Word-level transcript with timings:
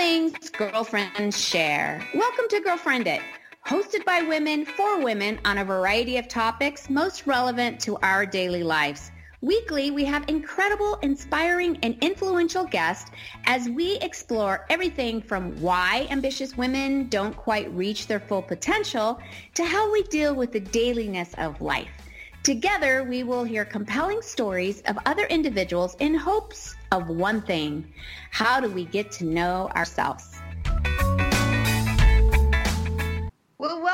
things 0.00 0.48
girlfriends 0.48 1.38
share. 1.38 2.02
Welcome 2.14 2.46
to 2.48 2.60
Girlfriend 2.60 3.06
It, 3.06 3.20
hosted 3.66 4.02
by 4.06 4.22
women 4.22 4.64
for 4.64 4.98
women 4.98 5.38
on 5.44 5.58
a 5.58 5.64
variety 5.64 6.16
of 6.16 6.26
topics 6.26 6.88
most 6.88 7.26
relevant 7.26 7.78
to 7.80 7.98
our 7.98 8.24
daily 8.24 8.62
lives. 8.62 9.10
Weekly, 9.42 9.90
we 9.90 10.06
have 10.06 10.26
incredible, 10.26 10.94
inspiring, 11.02 11.78
and 11.82 11.98
influential 12.00 12.64
guests 12.64 13.10
as 13.44 13.68
we 13.68 13.98
explore 13.98 14.64
everything 14.70 15.20
from 15.20 15.54
why 15.60 16.06
ambitious 16.08 16.56
women 16.56 17.10
don't 17.10 17.36
quite 17.36 17.70
reach 17.74 18.06
their 18.06 18.20
full 18.20 18.40
potential 18.40 19.20
to 19.52 19.66
how 19.66 19.92
we 19.92 20.02
deal 20.04 20.34
with 20.34 20.50
the 20.50 20.60
dailiness 20.60 21.34
of 21.36 21.60
life. 21.60 22.09
Together, 22.42 23.04
we 23.04 23.22
will 23.22 23.44
hear 23.44 23.66
compelling 23.66 24.22
stories 24.22 24.80
of 24.86 24.98
other 25.04 25.26
individuals 25.26 25.94
in 26.00 26.14
hopes 26.14 26.74
of 26.90 27.06
one 27.08 27.42
thing. 27.42 27.86
How 28.30 28.60
do 28.60 28.70
we 28.70 28.86
get 28.86 29.12
to 29.12 29.26
know 29.26 29.68
ourselves? 29.76 30.40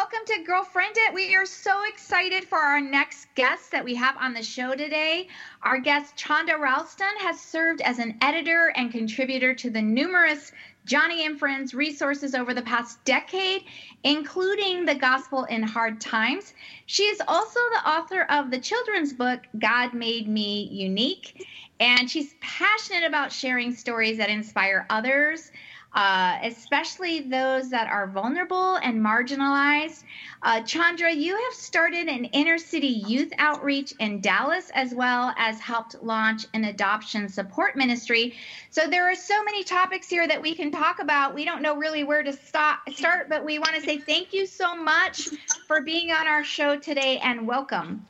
Welcome 0.09 0.37
to 0.37 0.45
Girlfriend 0.45 0.95
It. 0.97 1.15
We 1.15 1.35
are 1.35 1.45
so 1.45 1.83
excited 1.89 2.45
for 2.45 2.59
our 2.59 2.81
next 2.81 3.27
guest 3.35 3.73
that 3.73 3.85
we 3.85 3.97
have 3.97 4.17
on 4.19 4.35
the 4.35 4.43
show 4.43 4.77
today. 4.77 5.27
Our 5.65 5.81
guest, 5.81 6.15
Chanda 6.15 6.57
Ralston, 6.57 7.17
has 7.19 7.41
served 7.41 7.81
as 7.81 7.99
an 7.99 8.17
editor 8.21 8.73
and 8.77 8.93
contributor 8.93 9.53
to 9.55 9.69
the 9.69 9.83
numerous 9.83 10.53
Joni 10.87 11.27
and 11.27 11.37
Friends 11.37 11.75
resources 11.75 12.37
over 12.37 12.55
the 12.55 12.63
past 12.63 13.03
decade, 13.05 13.65
including 14.05 14.85
The 14.85 14.95
Gospel 14.95 15.43
in 15.45 15.65
Hard 15.65 16.01
Times. 16.01 16.55
She 16.85 17.03
is 17.05 17.21
also 17.27 17.59
the 17.73 17.91
author 17.91 18.23
of 18.31 18.53
the 18.53 18.61
children's 18.61 19.13
book, 19.13 19.41
God 19.59 19.93
Made 19.93 20.29
Me 20.29 20.69
Unique, 20.71 21.45
and 21.81 22.09
she's 22.09 22.37
passionate 22.41 23.03
about 23.03 23.33
sharing 23.33 23.75
stories 23.75 24.19
that 24.19 24.31
inspire 24.31 24.87
others 24.89 25.51
uh, 25.97 26.39
especially 26.43 27.21
those 27.21 27.71
that 27.71 27.89
are 27.89 28.07
vulnerable 28.07 28.75
and 28.77 29.01
marginalized. 29.01 30.05
Uh, 30.43 30.61
Chandra, 30.61 31.11
you 31.11 31.35
have 31.35 31.55
started 31.55 32.07
an 32.07 32.27
inner 32.27 32.59
city 32.59 33.03
youth 33.09 33.33
outreach 33.39 33.95
in 33.99 34.21
Dallas 34.21 34.71
as 34.75 34.95
well 34.95 35.33
as 35.39 35.59
helped 35.59 36.03
launch 36.03 36.45
an 36.53 36.65
adoption 36.65 37.31
support 37.31 37.77
ministry. 37.77 38.35
So 38.69 38.87
there 38.87 39.11
are 39.11 39.15
so 39.15 39.43
many 39.43 39.65
topics 39.65 40.07
here 40.07 40.29
that 40.29 40.41
we 40.41 40.55
can 40.55 40.71
talk 40.71 40.99
about. 40.99 41.35
We 41.35 41.47
don't 41.47 41.63
know 41.63 41.75
really 41.75 42.05
where 42.05 42.23
to 42.23 42.33
stop, 42.35 42.81
start, 42.91 43.31
but 43.31 43.43
we 43.43 43.59
want 43.59 43.75
to 43.77 43.81
say 43.81 43.97
thank 43.97 44.35
you 44.35 44.45
so 44.45 44.77
much 44.77 45.31
for 45.67 45.81
being 45.81 46.13
on 46.13 46.27
our 46.27 46.45
show 46.45 46.77
today 46.77 47.19
and 47.23 47.47
welcome. 47.47 48.07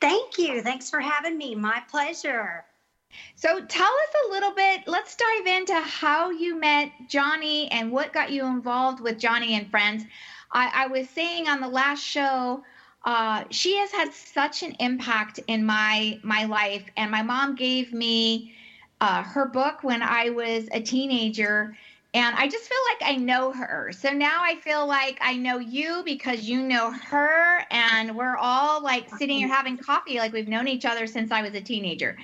Thank 0.00 0.36
you. 0.36 0.62
Thanks 0.62 0.90
for 0.90 0.98
having 0.98 1.38
me. 1.38 1.54
My 1.54 1.80
pleasure. 1.88 2.64
So 3.34 3.64
tell 3.64 3.86
us 3.86 4.14
a 4.26 4.30
little 4.32 4.52
bit. 4.52 4.82
Let's 4.86 5.16
dive 5.16 5.46
into 5.46 5.74
how 5.74 6.30
you 6.30 6.58
met 6.58 6.92
Joni 7.08 7.68
and 7.70 7.90
what 7.90 8.12
got 8.12 8.30
you 8.30 8.46
involved 8.46 9.00
with 9.00 9.18
Joni 9.18 9.50
and 9.50 9.70
Friends. 9.70 10.04
I, 10.52 10.84
I 10.84 10.86
was 10.86 11.08
saying 11.08 11.48
on 11.48 11.60
the 11.60 11.68
last 11.68 12.02
show, 12.02 12.62
uh, 13.04 13.44
she 13.50 13.76
has 13.78 13.90
had 13.90 14.12
such 14.12 14.62
an 14.62 14.76
impact 14.78 15.40
in 15.48 15.64
my 15.64 16.20
my 16.22 16.44
life, 16.44 16.84
and 16.96 17.10
my 17.10 17.22
mom 17.22 17.56
gave 17.56 17.92
me 17.92 18.54
uh, 19.00 19.22
her 19.22 19.46
book 19.46 19.82
when 19.82 20.02
I 20.02 20.30
was 20.30 20.68
a 20.72 20.80
teenager. 20.80 21.76
And 22.14 22.36
I 22.36 22.46
just 22.46 22.68
feel 22.68 22.78
like 22.90 23.10
I 23.10 23.16
know 23.16 23.52
her. 23.52 23.90
So 23.98 24.10
now 24.10 24.42
I 24.42 24.56
feel 24.56 24.86
like 24.86 25.18
I 25.22 25.34
know 25.34 25.58
you 25.58 26.02
because 26.04 26.42
you 26.42 26.62
know 26.62 26.90
her, 26.92 27.64
and 27.70 28.14
we're 28.14 28.36
all 28.36 28.82
like 28.82 29.08
sitting 29.16 29.38
here 29.38 29.48
having 29.48 29.78
coffee 29.78 30.18
like 30.18 30.32
we've 30.32 30.46
known 30.46 30.68
each 30.68 30.84
other 30.84 31.06
since 31.06 31.32
I 31.32 31.40
was 31.40 31.54
a 31.54 31.60
teenager. 31.60 32.18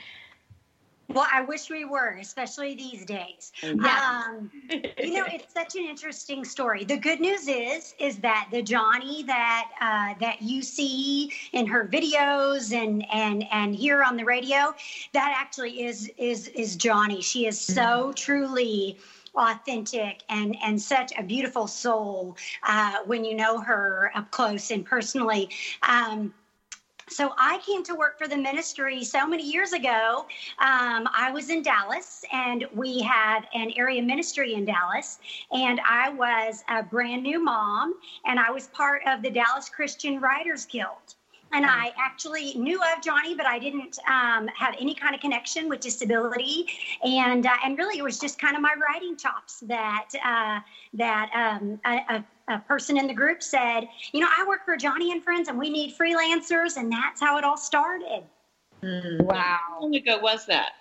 Well, 1.11 1.27
I 1.33 1.41
wish 1.41 1.71
we 1.71 1.87
were, 1.87 2.19
especially 2.21 2.75
these 2.75 3.07
days. 3.07 3.53
Yeah. 3.63 4.25
Um, 4.29 4.51
you 4.99 5.15
know, 5.15 5.25
it's 5.27 5.53
such 5.55 5.75
an 5.75 5.85
interesting 5.85 6.45
story. 6.45 6.85
The 6.85 6.99
good 6.99 7.19
news 7.19 7.49
is, 7.49 7.95
is 7.99 8.19
that 8.19 8.49
the 8.51 8.63
Joni 8.63 9.27
that 9.27 9.71
uh, 9.81 10.19
that 10.21 10.43
you 10.43 10.61
see 10.61 11.33
in 11.53 11.67
her 11.67 11.87
videos 11.87 12.75
and 12.75 13.07
and 13.11 13.45
and 13.51 13.75
here 13.75 14.03
on 14.03 14.19
the 14.19 14.25
radio, 14.25 14.75
that 15.15 15.35
actually 15.35 15.85
is 15.85 16.11
is 16.19 16.49
is 16.49 16.77
Joni. 16.77 17.23
She 17.23 17.47
is 17.47 17.59
so 17.59 17.83
mm-hmm. 17.83 18.13
truly 18.13 18.99
authentic 19.35 20.23
and 20.29 20.57
and 20.63 20.81
such 20.81 21.13
a 21.17 21.23
beautiful 21.23 21.67
soul 21.67 22.37
uh, 22.65 22.97
when 23.07 23.25
you 23.25 23.35
know 23.35 23.61
her 23.61 24.11
up 24.15 24.31
close 24.31 24.71
and 24.71 24.85
personally. 24.85 25.49
Um, 25.83 26.35
so 27.11 27.33
I 27.39 27.59
came 27.67 27.83
to 27.85 27.95
work 27.95 28.19
for 28.19 28.29
the 28.29 28.37
ministry 28.37 29.05
so 29.05 29.27
many 29.27 29.43
years 29.43 29.73
ago. 29.73 30.27
Um, 30.59 31.09
I 31.15 31.31
was 31.33 31.51
in 31.51 31.63
Dallas 31.63 32.25
and 32.33 32.67
we 32.75 33.01
had 33.01 33.41
an 33.55 33.73
area 33.77 34.03
ministry 34.03 34.55
in 34.55 34.65
Dallas. 34.65 35.19
And 35.53 35.81
I 35.87 36.11
was 36.11 36.65
a 36.69 36.83
brand 36.83 37.23
new 37.23 37.43
mom 37.43 37.95
and 38.25 38.39
I 38.39 38.51
was 38.51 38.69
part 38.69 39.03
of 39.07 39.23
the 39.23 39.31
Dallas 39.31 39.69
Christian 39.69 40.21
Writers 40.21 40.67
Guild 40.67 41.15
and 41.53 41.65
I 41.65 41.93
actually 41.99 42.55
knew 42.55 42.81
of 42.81 43.01
Joni, 43.01 43.37
but 43.37 43.47
I 43.47 43.59
didn't 43.59 43.99
um, 44.09 44.49
have 44.49 44.75
any 44.79 44.95
kind 44.95 45.15
of 45.15 45.21
connection 45.21 45.69
with 45.69 45.81
disability, 45.81 46.67
and 47.03 47.47
uh, 47.47 47.57
and 47.65 47.79
really 47.79 47.99
it 47.99 48.03
was 48.03 48.19
just 48.19 48.39
kind 48.39 48.55
of 48.55 48.63
my 48.63 48.75
writing 48.81 49.17
chops 49.17 49.61
that 49.61 50.09
uh, 50.25 50.61
that 50.95 51.31
um, 51.35 51.81
a, 51.87 52.17
a, 52.17 52.25
person 52.57 52.97
in 52.97 53.07
the 53.07 53.15
group 53.15 53.43
said, 53.43 53.89
you 54.13 54.21
know, 54.21 54.29
I 54.37 54.47
work 54.47 54.65
for 54.65 54.77
Joni 54.77 55.13
and 55.13 55.23
Friends, 55.23 55.49
and 55.49 55.59
we 55.59 55.69
need 55.69 55.95
freelancers, 55.95 56.77
and 56.77 56.91
that's 56.91 57.21
how 57.21 57.37
it 57.37 57.45
all 57.45 57.59
started. 57.59 58.23
Wow, 58.83 59.59
how 59.69 59.83
long 59.83 59.95
ago 59.95 60.19
was 60.21 60.47
that? 60.47 60.73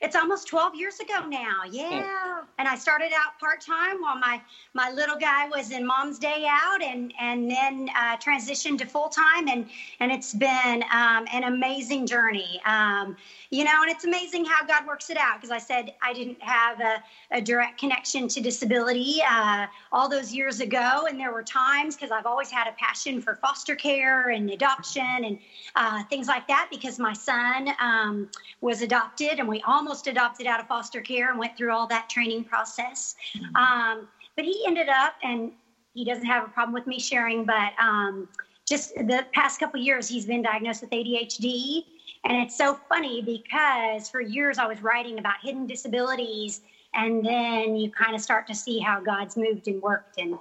It's 0.00 0.16
almost 0.16 0.48
12 0.48 0.74
years 0.74 1.00
ago 1.00 1.26
now. 1.28 1.62
Yeah. 1.70 2.42
And 2.58 2.68
I 2.68 2.76
started 2.76 3.12
out 3.12 3.38
part 3.40 3.60
time 3.60 4.00
while 4.00 4.18
my 4.18 4.40
my 4.74 4.90
little 4.90 5.16
guy 5.16 5.48
was 5.48 5.70
in 5.70 5.86
mom's 5.86 6.18
day 6.18 6.46
out, 6.48 6.82
and 6.82 7.12
and 7.20 7.50
then 7.50 7.88
uh, 7.96 8.16
transitioned 8.16 8.78
to 8.78 8.86
full 8.86 9.08
time, 9.08 9.48
and 9.48 9.68
and 10.00 10.12
it's 10.12 10.34
been 10.34 10.84
um, 10.92 11.26
an 11.32 11.44
amazing 11.44 12.06
journey. 12.06 12.60
Um, 12.64 13.16
you 13.50 13.64
know, 13.64 13.82
and 13.82 13.90
it's 13.90 14.04
amazing 14.04 14.44
how 14.44 14.64
God 14.64 14.86
works 14.86 15.10
it 15.10 15.16
out. 15.16 15.36
Because 15.36 15.50
I 15.50 15.58
said 15.58 15.94
I 16.02 16.12
didn't 16.12 16.42
have 16.42 16.80
a, 16.80 17.02
a 17.30 17.40
direct 17.40 17.78
connection 17.78 18.28
to 18.28 18.40
disability 18.40 19.20
uh, 19.28 19.66
all 19.92 20.08
those 20.08 20.32
years 20.32 20.60
ago, 20.60 21.06
and 21.08 21.18
there 21.18 21.32
were 21.32 21.42
times 21.42 21.96
because 21.96 22.10
I've 22.10 22.26
always 22.26 22.50
had 22.50 22.66
a 22.68 22.72
passion 22.72 23.20
for 23.20 23.36
foster 23.36 23.74
care 23.74 24.30
and 24.30 24.50
adoption 24.50 25.24
and 25.24 25.38
uh, 25.74 26.04
things 26.04 26.28
like 26.28 26.46
that. 26.48 26.68
Because 26.70 26.98
my 26.98 27.12
son 27.12 27.70
um, 27.80 28.28
was 28.60 28.82
adopted, 28.82 29.38
and 29.38 29.48
we 29.48 29.62
almost 29.84 30.06
adopted 30.06 30.46
out 30.46 30.60
of 30.60 30.66
foster 30.66 31.00
care 31.00 31.30
and 31.30 31.38
went 31.38 31.56
through 31.56 31.70
all 31.72 31.86
that 31.86 32.08
training 32.08 32.44
process. 32.44 33.16
Mm-hmm. 33.36 33.56
Um, 33.56 34.08
but 34.34 34.44
he 34.44 34.64
ended 34.66 34.88
up, 34.88 35.14
and 35.22 35.52
he 35.92 36.04
doesn't 36.04 36.24
have 36.24 36.44
a 36.44 36.48
problem 36.48 36.72
with 36.72 36.86
me 36.86 36.98
sharing, 36.98 37.44
but 37.44 37.72
um, 37.80 38.28
just 38.66 38.94
the 38.94 39.26
past 39.32 39.60
couple 39.60 39.78
years, 39.78 40.08
he's 40.08 40.26
been 40.26 40.42
diagnosed 40.42 40.80
with 40.80 40.90
ADHD 40.90 41.84
and 42.24 42.38
it's 42.38 42.56
so 42.56 42.78
funny 42.88 43.22
because 43.22 44.08
for 44.08 44.20
years 44.20 44.58
I 44.58 44.66
was 44.66 44.82
writing 44.82 45.18
about 45.18 45.34
hidden 45.42 45.66
disabilities, 45.66 46.62
and 46.94 47.24
then 47.24 47.76
you 47.76 47.90
kind 47.90 48.14
of 48.14 48.20
start 48.20 48.46
to 48.46 48.54
see 48.54 48.78
how 48.78 49.00
God's 49.00 49.36
moved 49.36 49.68
and 49.68 49.82
worked 49.82 50.18
and 50.18 50.38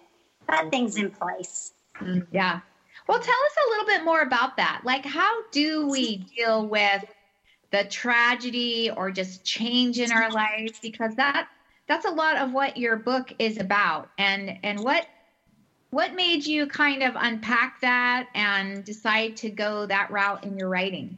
put 0.48 0.72
things 0.72 0.98
in 0.98 1.12
place. 1.12 1.74
Mm-hmm. 2.00 2.22
Yeah. 2.31 2.62
Well, 3.08 3.20
tell 3.20 3.34
us 3.34 3.56
a 3.66 3.70
little 3.70 3.86
bit 3.86 4.06
more 4.06 4.22
about 4.22 4.56
that. 4.58 4.81
Like, 4.86 5.06
how 5.06 5.50
do 5.52 5.88
we 5.88 6.18
deal 6.38 6.66
with 6.66 7.04
the 7.73 7.84
tragedy 7.85 8.91
or 8.95 9.11
just 9.11 9.44
change 9.44 10.00
in 10.00 10.11
our 10.11 10.31
lives? 10.31 10.79
Because 10.81 11.16
that 11.16 11.47
that's 11.88 12.06
a 12.06 12.11
lot 12.11 12.38
of 12.38 12.53
what 12.53 12.78
your 12.78 12.95
book 12.95 13.34
is 13.39 13.57
about. 13.57 14.09
And 14.17 14.59
and 14.63 14.79
what 14.79 15.06
what 15.89 16.13
made 16.13 16.45
you 16.45 16.67
kind 16.67 17.03
of 17.03 17.13
unpack 17.17 17.81
that 17.81 18.28
and 18.33 18.85
decide 18.85 19.35
to 19.38 19.50
go 19.50 19.85
that 19.88 20.12
route 20.12 20.44
in 20.44 20.57
your 20.57 20.69
writing? 20.69 21.17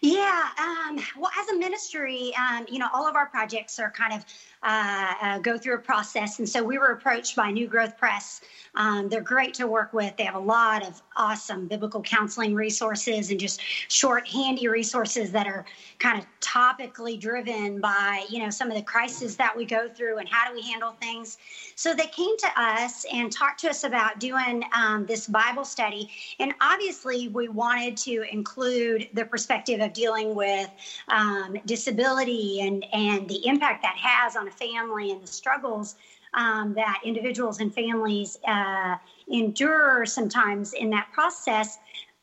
Yeah. 0.00 0.48
Um, 0.58 0.98
well, 1.18 1.30
as 1.40 1.48
a 1.48 1.58
ministry, 1.58 2.32
um, 2.36 2.66
you 2.68 2.78
know, 2.78 2.88
all 2.92 3.06
of 3.06 3.16
our 3.16 3.26
projects 3.26 3.78
are 3.78 3.90
kind 3.90 4.12
of 4.12 4.24
uh, 4.62 5.14
uh, 5.20 5.38
go 5.38 5.58
through 5.58 5.74
a 5.74 5.78
process. 5.78 6.38
And 6.38 6.48
so 6.48 6.62
we 6.62 6.78
were 6.78 6.92
approached 6.92 7.34
by 7.34 7.50
New 7.50 7.66
Growth 7.66 7.98
Press. 7.98 8.40
Um, 8.74 9.08
they're 9.08 9.20
great 9.20 9.54
to 9.54 9.66
work 9.66 9.92
with. 9.92 10.16
They 10.16 10.24
have 10.24 10.34
a 10.34 10.38
lot 10.38 10.86
of 10.86 11.02
awesome 11.16 11.66
biblical 11.66 12.00
counseling 12.00 12.54
resources 12.54 13.30
and 13.30 13.40
just 13.40 13.60
short, 13.88 14.26
handy 14.28 14.68
resources 14.68 15.32
that 15.32 15.46
are 15.46 15.64
kind 15.98 16.18
of 16.18 16.26
topically 16.40 17.18
driven 17.18 17.80
by, 17.80 18.24
you 18.28 18.38
know, 18.38 18.50
some 18.50 18.70
of 18.70 18.76
the 18.76 18.82
crises 18.82 19.36
that 19.36 19.56
we 19.56 19.64
go 19.64 19.88
through 19.88 20.18
and 20.18 20.28
how 20.28 20.48
do 20.48 20.54
we 20.54 20.62
handle 20.62 20.94
things. 21.00 21.38
So 21.74 21.94
they 21.94 22.06
came 22.06 22.36
to 22.38 22.48
us 22.56 23.04
and 23.12 23.32
talked 23.32 23.60
to 23.60 23.70
us 23.70 23.84
about 23.84 24.20
doing 24.20 24.62
um, 24.76 25.06
this 25.06 25.26
Bible 25.26 25.64
study. 25.64 26.10
And 26.38 26.54
obviously, 26.60 27.28
we 27.28 27.48
wanted 27.48 27.96
to 27.98 28.24
include 28.32 29.08
the 29.12 29.24
perspective 29.24 29.61
of 29.68 29.92
dealing 29.92 30.34
with 30.34 30.70
um, 31.08 31.56
disability 31.66 32.60
and, 32.60 32.84
and 32.92 33.28
the 33.28 33.46
impact 33.46 33.82
that 33.82 33.96
has 33.96 34.36
on 34.36 34.48
a 34.48 34.50
family 34.50 35.10
and 35.10 35.22
the 35.22 35.26
struggles 35.26 35.94
um, 36.34 36.74
that 36.74 37.00
individuals 37.04 37.60
and 37.60 37.74
families 37.74 38.36
uh, 38.46 38.96
endure 39.28 40.06
sometimes 40.06 40.72
in 40.72 40.90
that 40.90 41.06
process. 41.12 41.78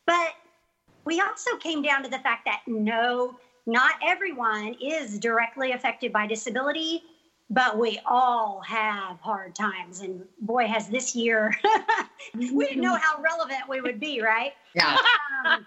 But 0.06 0.34
we 1.04 1.20
also 1.20 1.56
came 1.56 1.82
down 1.82 2.02
to 2.02 2.08
the 2.08 2.18
fact 2.18 2.44
that 2.44 2.60
no, 2.66 3.36
not 3.66 3.94
everyone 4.02 4.74
is 4.80 5.18
directly 5.18 5.72
affected 5.72 6.12
by 6.12 6.26
disability, 6.26 7.04
but 7.50 7.76
we 7.76 8.00
all 8.06 8.60
have 8.60 9.20
hard 9.20 9.54
times. 9.56 10.00
And 10.00 10.24
boy, 10.40 10.66
has 10.68 10.88
this 10.88 11.16
year, 11.16 11.52
we 12.34 12.66
didn't 12.66 12.80
know 12.80 12.94
how 12.94 13.20
relevant 13.20 13.68
we 13.68 13.80
would 13.80 13.98
be, 13.98 14.22
right? 14.22 14.52
Yeah. 14.74 14.96
Um, 15.44 15.66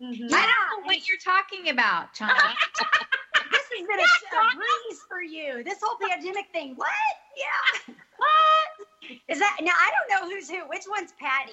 mm-hmm. 0.00 0.26
I 0.32 0.46
don't 0.46 0.80
know 0.80 0.86
what 0.86 1.08
you're 1.08 1.18
talking 1.18 1.70
about, 1.70 2.14
Chana. 2.14 2.30
this 3.50 3.62
has 3.72 3.86
been 3.86 3.98
a, 3.98 4.02
a, 4.36 4.56
breeze 4.56 5.00
for 5.08 5.20
you. 5.20 5.64
This 5.64 5.78
whole 5.82 5.98
pandemic 6.08 6.46
thing. 6.52 6.74
What? 6.76 6.88
Yeah. 7.36 7.94
What? 8.16 9.18
Is 9.28 9.40
that 9.40 9.56
now? 9.60 9.72
I 9.72 9.90
don't 9.90 10.28
know 10.28 10.30
who's 10.32 10.48
who. 10.48 10.68
Which 10.68 10.84
one's 10.88 11.12
Patty? 11.18 11.52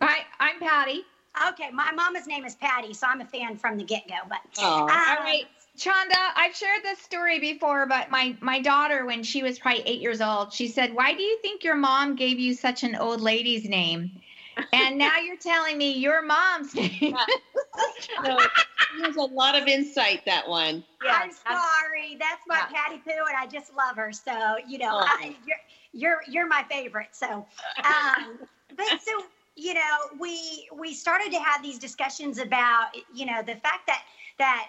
I 0.00 0.18
I'm 0.40 0.58
Patty. 0.58 1.04
Okay, 1.48 1.70
my 1.70 1.92
mama's 1.92 2.26
name 2.26 2.44
is 2.44 2.54
Patty, 2.54 2.94
so 2.94 3.06
I'm 3.06 3.20
a 3.20 3.24
fan 3.24 3.56
from 3.56 3.76
the 3.76 3.84
get 3.84 4.08
go. 4.08 4.14
But 4.28 4.38
oh. 4.58 4.82
Um, 4.82 4.88
all 4.88 4.88
right, 4.88 5.44
Chanda, 5.76 6.16
I've 6.34 6.56
shared 6.56 6.82
this 6.82 6.98
story 7.00 7.38
before, 7.38 7.86
but 7.86 8.10
my 8.10 8.36
my 8.40 8.60
daughter, 8.60 9.04
when 9.04 9.22
she 9.22 9.42
was 9.42 9.58
probably 9.58 9.82
eight 9.82 10.00
years 10.00 10.20
old, 10.20 10.52
she 10.52 10.68
said, 10.68 10.94
"Why 10.94 11.12
do 11.12 11.22
you 11.22 11.38
think 11.42 11.62
your 11.62 11.74
mom 11.74 12.16
gave 12.16 12.38
you 12.38 12.54
such 12.54 12.84
an 12.84 12.96
old 12.96 13.20
lady's 13.20 13.68
name?" 13.68 14.22
And 14.72 14.96
now 14.98 15.18
you're 15.18 15.36
telling 15.36 15.76
me 15.76 15.92
your 15.92 16.22
mom's 16.22 16.74
name. 16.74 17.16
no, 18.22 18.38
there's 19.00 19.16
a 19.16 19.22
lot 19.22 19.54
of 19.60 19.68
insight 19.68 20.24
that 20.24 20.48
one. 20.48 20.82
Yeah, 21.04 21.20
I'm 21.22 21.32
sorry. 21.32 22.16
That's 22.18 22.42
my 22.46 22.56
yeah. 22.56 22.66
Patty 22.72 22.98
Poo, 23.04 23.24
and 23.28 23.36
I 23.38 23.46
just 23.46 23.74
love 23.76 23.96
her. 23.96 24.12
So 24.12 24.56
you 24.66 24.78
know, 24.78 24.92
oh. 24.92 25.04
I, 25.06 25.36
you're 25.46 25.56
you're 25.92 26.20
you're 26.26 26.46
my 26.46 26.64
favorite. 26.70 27.08
So, 27.12 27.46
um, 27.84 28.38
but 28.74 28.86
so 29.00 29.24
you 29.56 29.74
know, 29.74 29.96
we 30.20 30.68
we 30.78 30.94
started 30.94 31.32
to 31.32 31.40
have 31.40 31.62
these 31.62 31.78
discussions 31.78 32.38
about 32.38 32.88
you 33.14 33.26
know 33.26 33.42
the 33.42 33.56
fact 33.56 33.86
that 33.86 34.02
that 34.38 34.68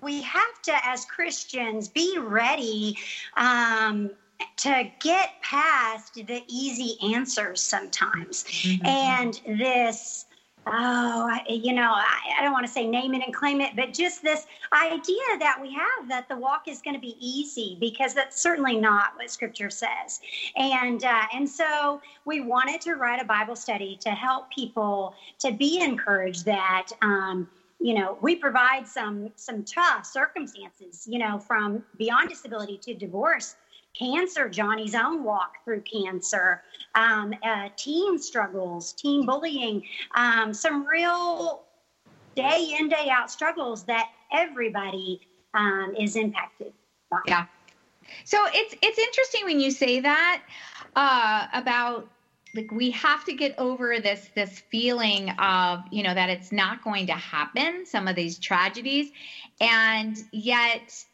we 0.00 0.22
have 0.22 0.62
to, 0.62 0.72
as 0.84 1.04
Christians, 1.04 1.88
be 1.88 2.18
ready 2.18 2.96
um, 3.36 4.10
to 4.56 4.90
get 5.00 5.30
past 5.42 6.14
the 6.14 6.42
easy 6.48 6.96
answers 7.14 7.62
sometimes. 7.62 8.44
Mm-hmm. 8.44 8.86
And 8.86 9.40
this, 9.58 10.24
oh, 10.66 11.38
you 11.48 11.72
know, 11.72 11.92
I, 11.94 12.34
I 12.38 12.42
don't 12.42 12.52
want 12.52 12.66
to 12.66 12.72
say 12.72 12.86
name 12.86 13.14
it 13.14 13.22
and 13.24 13.34
claim 13.34 13.60
it, 13.60 13.74
but 13.76 13.92
just 13.92 14.22
this 14.22 14.46
idea 14.72 15.20
that 15.38 15.58
we 15.60 15.72
have 15.72 16.08
that 16.08 16.28
the 16.28 16.36
walk 16.36 16.68
is 16.68 16.80
going 16.82 16.94
to 16.94 17.00
be 17.00 17.16
easy 17.18 17.76
because 17.80 18.14
that's 18.14 18.40
certainly 18.40 18.76
not 18.76 19.16
what 19.16 19.30
Scripture 19.30 19.70
says. 19.70 20.20
And 20.56 21.04
uh, 21.04 21.22
and 21.34 21.48
so 21.48 22.00
we 22.24 22.40
wanted 22.40 22.80
to 22.82 22.94
write 22.94 23.20
a 23.20 23.26
Bible 23.26 23.56
study 23.56 23.98
to 24.02 24.10
help 24.10 24.50
people 24.50 25.14
to 25.40 25.52
be 25.52 25.80
encouraged 25.80 26.44
that. 26.44 26.88
Um, 27.02 27.48
you 27.82 27.94
know 27.94 28.18
we 28.20 28.36
provide 28.36 28.86
some 28.86 29.30
some 29.36 29.64
tough 29.64 30.04
circumstances 30.04 31.06
you 31.08 31.18
know 31.18 31.38
from 31.38 31.82
beyond 31.96 32.28
disability 32.28 32.76
to 32.76 32.92
divorce 32.92 33.56
cancer 33.98 34.48
joni's 34.48 34.94
own 34.94 35.24
walk 35.24 35.54
through 35.64 35.80
cancer 35.82 36.62
um, 36.94 37.34
uh, 37.42 37.68
teen 37.76 38.18
struggles 38.18 38.92
teen 38.92 39.26
bullying 39.26 39.82
um, 40.14 40.52
some 40.54 40.86
real 40.86 41.64
day 42.36 42.76
in 42.78 42.88
day 42.88 43.08
out 43.10 43.30
struggles 43.30 43.84
that 43.84 44.08
everybody 44.32 45.20
um, 45.54 45.94
is 45.98 46.16
impacted 46.16 46.72
by. 47.10 47.18
yeah 47.26 47.46
so 48.24 48.38
it's 48.52 48.74
it's 48.82 48.98
interesting 48.98 49.44
when 49.44 49.60
you 49.60 49.70
say 49.70 50.00
that 50.00 50.42
uh, 50.96 51.46
about 51.52 52.08
like 52.54 52.70
we 52.72 52.90
have 52.90 53.24
to 53.24 53.32
get 53.32 53.54
over 53.58 54.00
this 54.00 54.30
this 54.34 54.60
feeling 54.70 55.30
of 55.38 55.80
you 55.90 56.02
know 56.02 56.14
that 56.14 56.28
it's 56.28 56.52
not 56.52 56.82
going 56.82 57.06
to 57.06 57.12
happen 57.12 57.86
some 57.86 58.08
of 58.08 58.16
these 58.16 58.38
tragedies 58.38 59.10
and 59.60 60.16
yet 60.32 61.04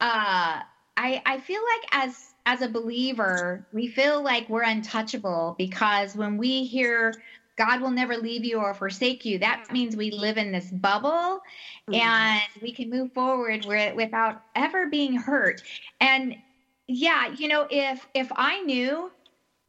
uh 0.00 0.60
i 0.98 1.22
i 1.24 1.38
feel 1.38 1.60
like 1.74 1.88
as 1.92 2.34
as 2.44 2.60
a 2.60 2.68
believer 2.68 3.64
we 3.72 3.86
feel 3.86 4.22
like 4.22 4.48
we're 4.48 4.62
untouchable 4.62 5.54
because 5.56 6.14
when 6.14 6.36
we 6.36 6.64
hear 6.64 7.14
god 7.56 7.80
will 7.80 7.90
never 7.90 8.16
leave 8.16 8.44
you 8.44 8.58
or 8.58 8.74
forsake 8.74 9.24
you 9.24 9.38
that 9.38 9.62
means 9.72 9.96
we 9.96 10.10
live 10.10 10.36
in 10.36 10.52
this 10.52 10.70
bubble 10.70 11.40
mm-hmm. 11.88 11.94
and 11.94 12.42
we 12.60 12.72
can 12.72 12.90
move 12.90 13.12
forward 13.12 13.64
without 13.64 14.42
ever 14.54 14.88
being 14.88 15.16
hurt 15.16 15.62
and 16.00 16.34
yeah 16.88 17.28
you 17.36 17.48
know 17.48 17.66
if 17.70 18.06
if 18.14 18.30
i 18.36 18.60
knew 18.62 19.10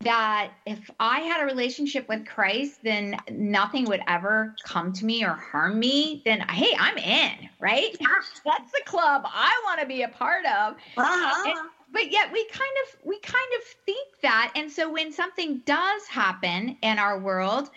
that 0.01 0.51
if 0.65 0.89
I 0.97 1.19
had 1.19 1.41
a 1.41 1.45
relationship 1.45 2.07
with 2.07 2.25
Christ, 2.25 2.79
then 2.83 3.17
nothing 3.29 3.83
would 3.85 4.01
ever 4.07 4.55
come 4.63 4.93
to 4.93 5.03
me 5.03 5.25
or 5.25 5.33
harm 5.33 5.77
me, 5.77 6.21
then 6.23 6.39
hey, 6.49 6.73
I'm 6.79 6.97
in, 6.97 7.49
right? 7.59 7.97
That's 8.45 8.71
the 8.71 8.81
club 8.85 9.23
I 9.25 9.61
want 9.65 9.81
to 9.81 9.85
be 9.85 10.03
a 10.03 10.07
part 10.07 10.45
of. 10.45 10.75
Uh-huh. 10.95 11.49
And, 11.49 11.69
but 11.91 12.11
yet 12.11 12.31
we 12.31 12.45
kind 12.45 12.71
of 12.83 13.05
we 13.05 13.19
kind 13.19 13.51
of 13.57 13.63
think 13.85 14.07
that 14.21 14.53
and 14.55 14.71
so 14.71 14.89
when 14.89 15.11
something 15.11 15.61
does 15.65 16.05
happen 16.05 16.77
in 16.81 16.99
our 16.99 17.19
world 17.19 17.69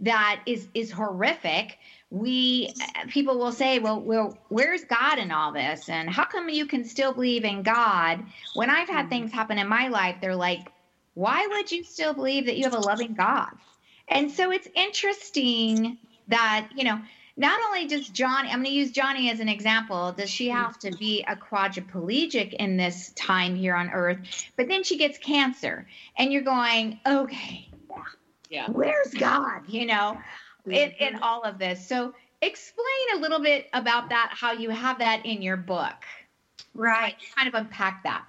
that 0.00 0.42
is 0.44 0.66
is 0.74 0.90
horrific 0.90 1.78
we 2.10 2.74
people 3.08 3.38
will 3.38 3.52
say 3.52 3.78
well, 3.78 4.00
well 4.00 4.36
where's 4.48 4.82
god 4.84 5.18
in 5.18 5.30
all 5.30 5.52
this 5.52 5.88
and 5.88 6.10
how 6.10 6.24
come 6.24 6.48
you 6.48 6.66
can 6.66 6.84
still 6.84 7.12
believe 7.12 7.44
in 7.44 7.62
god 7.62 8.24
when 8.54 8.68
i've 8.68 8.88
had 8.88 9.02
mm-hmm. 9.02 9.10
things 9.10 9.32
happen 9.32 9.56
in 9.56 9.68
my 9.68 9.86
life 9.86 10.16
they're 10.20 10.34
like 10.34 10.72
why 11.20 11.46
would 11.46 11.70
you 11.70 11.84
still 11.84 12.14
believe 12.14 12.46
that 12.46 12.56
you 12.56 12.64
have 12.64 12.72
a 12.72 12.80
loving 12.80 13.12
God? 13.12 13.50
And 14.08 14.30
so 14.30 14.50
it's 14.50 14.66
interesting 14.74 15.98
that, 16.28 16.70
you 16.74 16.84
know, 16.84 16.98
not 17.36 17.60
only 17.66 17.86
does 17.86 18.08
Joni, 18.08 18.46
I'm 18.46 18.62
going 18.62 18.64
to 18.64 18.70
use 18.70 18.90
Joni 18.90 19.30
as 19.30 19.38
an 19.38 19.48
example, 19.48 20.12
does 20.12 20.30
she 20.30 20.48
have 20.48 20.78
to 20.78 20.90
be 20.92 21.22
a 21.28 21.36
quadriplegic 21.36 22.54
in 22.54 22.78
this 22.78 23.12
time 23.12 23.54
here 23.54 23.74
on 23.74 23.90
earth, 23.90 24.18
but 24.56 24.66
then 24.68 24.82
she 24.82 24.96
gets 24.96 25.18
cancer. 25.18 25.86
And 26.16 26.32
you're 26.32 26.40
going, 26.40 26.98
okay, 27.06 27.68
yeah, 28.48 28.68
where's 28.70 29.12
God, 29.12 29.64
you 29.68 29.84
know, 29.84 30.18
in, 30.64 30.72
in 30.72 31.14
mm-hmm. 31.14 31.22
all 31.22 31.42
of 31.42 31.58
this. 31.58 31.86
So 31.86 32.14
explain 32.40 32.86
a 33.16 33.18
little 33.18 33.40
bit 33.40 33.68
about 33.74 34.08
that, 34.08 34.30
how 34.32 34.52
you 34.52 34.70
have 34.70 35.00
that 35.00 35.26
in 35.26 35.42
your 35.42 35.58
book. 35.58 36.02
Right. 36.74 37.14
Kind 37.36 37.46
of 37.46 37.54
unpack 37.54 38.04
that 38.04 38.24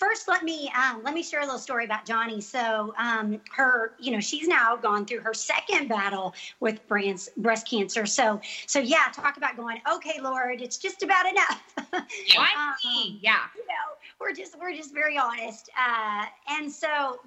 first 0.00 0.26
let 0.26 0.42
me 0.42 0.72
um, 0.76 1.02
let 1.04 1.14
me 1.14 1.22
share 1.22 1.40
a 1.40 1.44
little 1.44 1.58
story 1.58 1.84
about 1.84 2.06
joni. 2.06 2.42
So 2.42 2.94
um, 2.98 3.40
her 3.54 3.92
you 4.00 4.10
know 4.12 4.20
she's 4.20 4.48
now 4.48 4.74
gone 4.74 5.04
through 5.04 5.20
her 5.20 5.34
second 5.34 5.88
battle 5.88 6.34
with 6.58 6.86
breast, 6.88 7.30
breast 7.36 7.68
cancer. 7.68 8.06
So 8.06 8.40
so 8.66 8.80
yeah 8.80 9.04
talk 9.12 9.36
about 9.36 9.56
going 9.56 9.80
okay 9.92 10.20
lord 10.20 10.60
it's 10.62 10.78
just 10.78 11.02
about 11.02 11.26
enough. 11.26 11.62
Why 12.34 12.48
um, 12.56 13.18
yeah. 13.20 13.44
you 13.54 13.66
know 13.66 13.96
we're 14.18 14.32
just 14.32 14.58
we're 14.58 14.74
just 14.74 14.92
very 14.94 15.18
honest. 15.18 15.70
Uh, 15.78 16.24
and 16.48 16.72
so 16.72 17.20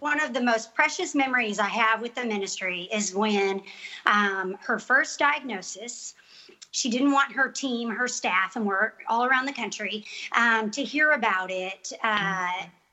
one 0.00 0.20
of 0.20 0.32
the 0.32 0.40
most 0.40 0.74
precious 0.74 1.14
memories 1.14 1.58
i 1.58 1.68
have 1.68 2.00
with 2.00 2.14
the 2.14 2.24
ministry 2.24 2.88
is 2.90 3.14
when 3.14 3.60
um, 4.06 4.56
her 4.60 4.78
first 4.78 5.18
diagnosis 5.18 6.14
she 6.70 6.90
didn't 6.90 7.12
want 7.12 7.32
her 7.32 7.50
team, 7.50 7.90
her 7.90 8.08
staff, 8.08 8.56
and 8.56 8.64
we're 8.64 8.92
all 9.08 9.24
around 9.24 9.46
the 9.46 9.52
country 9.52 10.04
um, 10.32 10.70
to 10.70 10.82
hear 10.82 11.12
about 11.12 11.50
it. 11.50 11.92
Uh, 12.02 12.52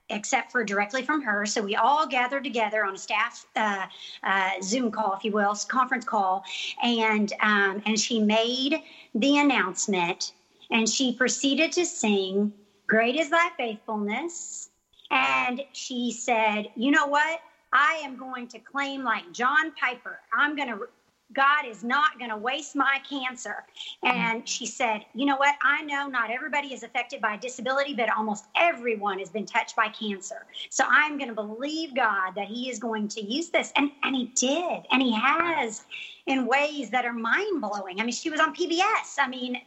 except 0.10 0.52
for 0.52 0.64
directly 0.64 1.04
from 1.04 1.22
her. 1.22 1.46
So 1.46 1.62
we 1.62 1.76
all 1.76 2.08
gathered 2.08 2.44
together 2.44 2.86
on 2.86 2.96
a 2.96 2.98
staff 2.98 3.46
uh, 3.56 3.88
uh, 4.24 4.52
Zoom 4.62 4.92
call, 4.92 5.14
if 5.16 5.24
you 5.24 5.32
will, 5.32 5.56
conference 5.68 6.06
call, 6.06 6.44
and 6.82 7.32
um, 7.42 7.82
and 7.86 8.00
she 8.00 8.20
made 8.20 8.82
the 9.16 9.38
announcement, 9.38 10.34
and 10.72 10.88
she 10.88 11.14
proceeded 11.14 11.72
to 11.74 11.86
sing, 11.86 12.54
"Great 12.88 13.16
is 13.16 13.30
Thy 13.30 13.50
faithfulness," 13.58 14.70
and 15.12 15.62
she 15.74 16.12
said, 16.12 16.68
"You 16.76 16.92
know 16.92 17.08
what? 17.08 17.42
I 17.74 18.00
am 18.04 18.18
going 18.18 18.48
to 18.50 18.60
claim 18.60 19.04
like 19.04 19.30
John 19.34 19.74
Piper. 19.74 20.20
I'm 20.34 20.56
going 20.56 20.70
to 20.70 20.88
God 21.34 21.66
is 21.68 21.84
not 21.84 22.18
going 22.20 22.30
to 22.30 22.38
waste 22.38 22.76
my 22.76 23.00
cancer. 23.08 23.66
And 24.04 24.48
she 24.48 24.66
said, 24.66 25.06
You 25.14 25.26
know 25.26 25.36
what? 25.36 25.56
I 25.62 25.84
know 25.84 26.08
not 26.08 26.32
everybody 26.32 26.74
is 26.74 26.84
affected 26.84 27.22
by 27.22 27.36
disability, 27.38 27.94
but 27.94 28.10
almost 28.10 28.46
everyone 28.56 29.20
has 29.20 29.30
been 29.30 29.46
touched 29.46 29.76
by 29.76 29.90
cancer. 29.90 30.46
So 30.70 30.86
I'm 30.88 31.18
going 31.18 31.30
to 31.30 31.36
believe 31.36 31.96
God 31.96 32.32
that 32.36 32.48
He 32.48 32.70
is 32.70 32.80
going 32.80 33.10
to 33.10 33.22
use 33.22 33.50
this. 33.50 33.74
And, 33.76 33.92
and 34.04 34.16
He 34.16 34.32
did. 34.36 34.84
And 34.92 35.02
He 35.02 35.14
has 35.14 35.86
in 36.28 36.46
ways 36.46 36.90
that 36.92 37.06
are 37.06 37.14
mind 37.14 37.62
blowing. 37.62 38.00
I 38.00 38.04
mean, 38.04 38.14
she 38.14 38.30
was 38.30 38.40
on 38.40 38.56
PBS. 38.56 39.18
I 39.20 39.28
mean, 39.28 39.62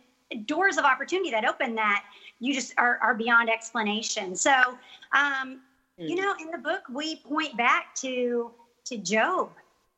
doors 0.46 0.78
of 0.78 0.84
opportunity 0.84 1.30
that 1.30 1.44
open 1.44 1.74
that 1.74 2.04
you 2.38 2.54
just 2.54 2.72
are, 2.78 2.98
are 3.02 3.14
beyond 3.14 3.50
explanation. 3.50 4.34
So, 4.34 4.52
um, 5.12 5.60
you 5.98 6.16
mm. 6.16 6.22
know, 6.22 6.34
in 6.40 6.50
the 6.50 6.58
book, 6.58 6.82
we 6.90 7.16
point 7.16 7.56
back 7.56 7.94
to 7.96 8.52
to 8.86 8.96
Job 8.96 9.50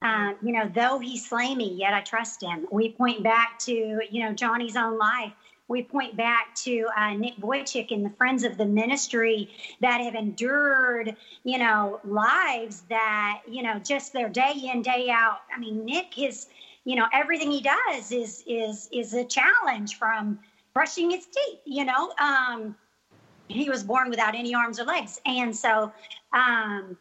um, 0.03 0.37
you 0.43 0.53
know, 0.53 0.71
though 0.75 0.99
he 0.99 1.19
slay 1.19 1.55
me, 1.55 1.75
yet 1.75 1.95
I 1.95 2.01
trust 2.01 2.43
him. 2.43 2.67
We 2.71 2.91
point 2.91 3.23
back 3.23 3.59
to, 3.61 3.73
you 3.73 4.25
know, 4.25 4.33
Joni's 4.33 4.77
own 4.77 4.99
life. 4.99 5.33
We 5.69 5.83
point 5.83 6.17
back 6.17 6.55
to 6.57 6.87
uh, 6.97 7.15
Nick 7.15 7.37
Vujicic 7.37 7.93
and 7.93 8.05
the 8.05 8.11
friends 8.11 8.45
of 8.45 8.59
the 8.59 8.67
ministry 8.67 9.49
that 9.81 10.01
have 10.01 10.15
endured, 10.15 11.17
you 11.45 11.59
know, 11.59 12.01
lives 12.05 12.83
that, 12.91 13.43
you 13.49 13.63
know, 13.63 13.79
just 13.79 14.13
their 14.13 14.29
day 14.29 14.53
in, 14.73 14.83
day 14.83 15.09
out. 15.09 15.39
I 15.55 15.59
mean, 15.59 15.85
Nick 15.85 16.19
is, 16.19 16.49
you 16.85 16.97
know, 16.97 17.07
everything 17.13 17.51
he 17.51 17.63
does 17.63 18.13
is 18.13 18.45
is 18.47 18.89
is 18.93 19.15
a 19.15 19.25
challenge 19.25 19.99
from 19.99 20.41
brushing 20.75 21.11
his 21.11 21.27
teeth, 21.27 21.61
you 21.65 21.85
know. 21.85 22.13
Um, 22.19 22.77
he 23.49 23.71
was 23.71 23.83
born 23.83 24.11
without 24.11 24.35
any 24.35 24.55
arms 24.55 24.81
or 24.81 24.85
legs. 24.85 25.21
And 25.27 25.55
so, 25.57 25.93
um, 26.33 26.97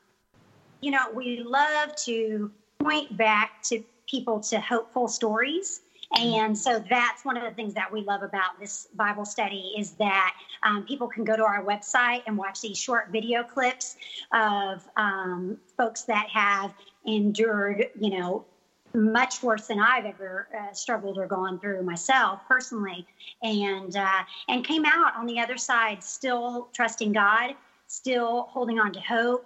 you 0.82 0.92
know, 0.92 1.12
we 1.14 1.44
love 1.44 1.96
to 2.06 2.52
point 2.84 3.16
back 3.18 3.62
to 3.64 3.84
people 4.08 4.40
to 4.40 4.60
hopeful 4.60 5.08
stories. 5.08 5.82
And 6.18 6.58
so 6.58 6.84
that's 6.90 7.24
one 7.24 7.38
of 7.38 7.44
the 7.44 7.52
things 7.52 7.74
that 7.76 7.92
we 7.92 8.02
love 8.02 8.22
about 8.22 8.60
this 8.60 8.90
Bible 8.96 9.24
study 9.24 9.76
is 9.78 9.92
that 9.92 10.36
um, 10.64 10.84
people 10.86 11.08
can 11.08 11.24
go 11.24 11.38
to 11.38 11.44
our 11.44 11.64
website 11.64 12.24
and 12.28 12.38
watch 12.38 12.60
these 12.60 12.78
short 12.78 13.10
video 13.12 13.44
clips 13.44 13.96
of 14.34 14.86
um, 14.98 15.58
folks 15.78 16.02
that 16.04 16.28
have 16.30 16.74
endured, 17.06 17.88
you 17.98 18.20
know, 18.20 18.46
much 18.94 19.42
worse 19.42 19.68
than 19.68 19.80
I've 19.80 20.06
ever 20.06 20.50
uh, 20.54 20.74
struggled 20.74 21.18
or 21.18 21.26
gone 21.26 21.60
through 21.60 21.82
myself 21.84 22.42
personally, 22.48 23.08
and 23.42 23.96
uh, 23.96 24.24
and 24.50 24.66
came 24.66 24.84
out 24.86 25.16
on 25.16 25.26
the 25.26 25.40
other 25.40 25.56
side 25.56 26.04
still 26.04 26.68
trusting 26.74 27.14
God, 27.14 27.56
still 27.88 28.48
holding 28.50 28.80
on 28.80 28.92
to 28.92 29.00
hope, 29.00 29.46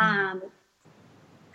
um, 0.00 0.42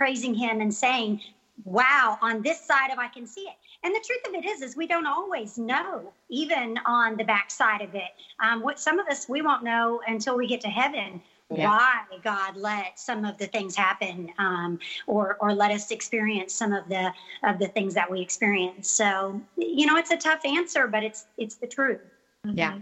praising 0.01 0.33
Him, 0.33 0.61
and 0.61 0.73
saying, 0.73 1.21
"Wow, 1.63 2.17
on 2.21 2.41
this 2.41 2.59
side 2.59 2.89
of 2.91 2.97
I 2.97 3.07
can 3.07 3.27
see 3.27 3.41
it." 3.41 3.55
And 3.83 3.93
the 3.93 4.03
truth 4.03 4.27
of 4.27 4.33
it 4.33 4.47
is, 4.47 4.63
is 4.63 4.75
we 4.75 4.87
don't 4.87 5.05
always 5.05 5.59
know, 5.59 6.11
even 6.29 6.79
on 6.87 7.17
the 7.17 7.23
back 7.23 7.51
side 7.51 7.81
of 7.81 7.93
it. 7.93 8.11
Um, 8.39 8.63
what 8.63 8.79
some 8.79 8.97
of 8.97 9.07
us 9.07 9.29
we 9.29 9.43
won't 9.43 9.63
know 9.63 10.01
until 10.07 10.35
we 10.35 10.47
get 10.47 10.59
to 10.61 10.69
heaven 10.69 11.21
yeah. 11.51 11.67
why 11.67 12.01
God 12.23 12.55
let 12.55 12.99
some 12.99 13.25
of 13.25 13.37
the 13.37 13.45
things 13.45 13.75
happen, 13.75 14.31
um, 14.39 14.79
or 15.05 15.37
or 15.39 15.53
let 15.53 15.69
us 15.69 15.91
experience 15.91 16.51
some 16.51 16.73
of 16.73 16.89
the 16.89 17.13
of 17.43 17.59
the 17.59 17.67
things 17.67 17.93
that 17.93 18.09
we 18.09 18.21
experience. 18.21 18.89
So 18.89 19.39
you 19.55 19.85
know, 19.85 19.97
it's 19.97 20.11
a 20.11 20.17
tough 20.17 20.43
answer, 20.45 20.87
but 20.87 21.03
it's 21.03 21.27
it's 21.37 21.55
the 21.55 21.67
truth. 21.67 22.01
Yeah. 22.43 22.79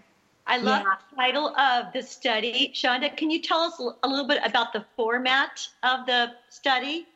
I 0.49 0.57
love 0.57 0.81
yeah. 0.83 0.95
the 1.11 1.15
title 1.15 1.55
of 1.55 1.93
the 1.93 2.01
study. 2.01 2.71
Shonda, 2.73 3.15
can 3.15 3.29
you 3.29 3.39
tell 3.39 3.59
us 3.59 3.79
a 4.03 4.07
little 4.07 4.27
bit 4.27 4.41
about 4.43 4.73
the 4.73 4.83
format 4.95 5.65
of 5.83 6.07
the 6.07 6.31
study? 6.49 7.07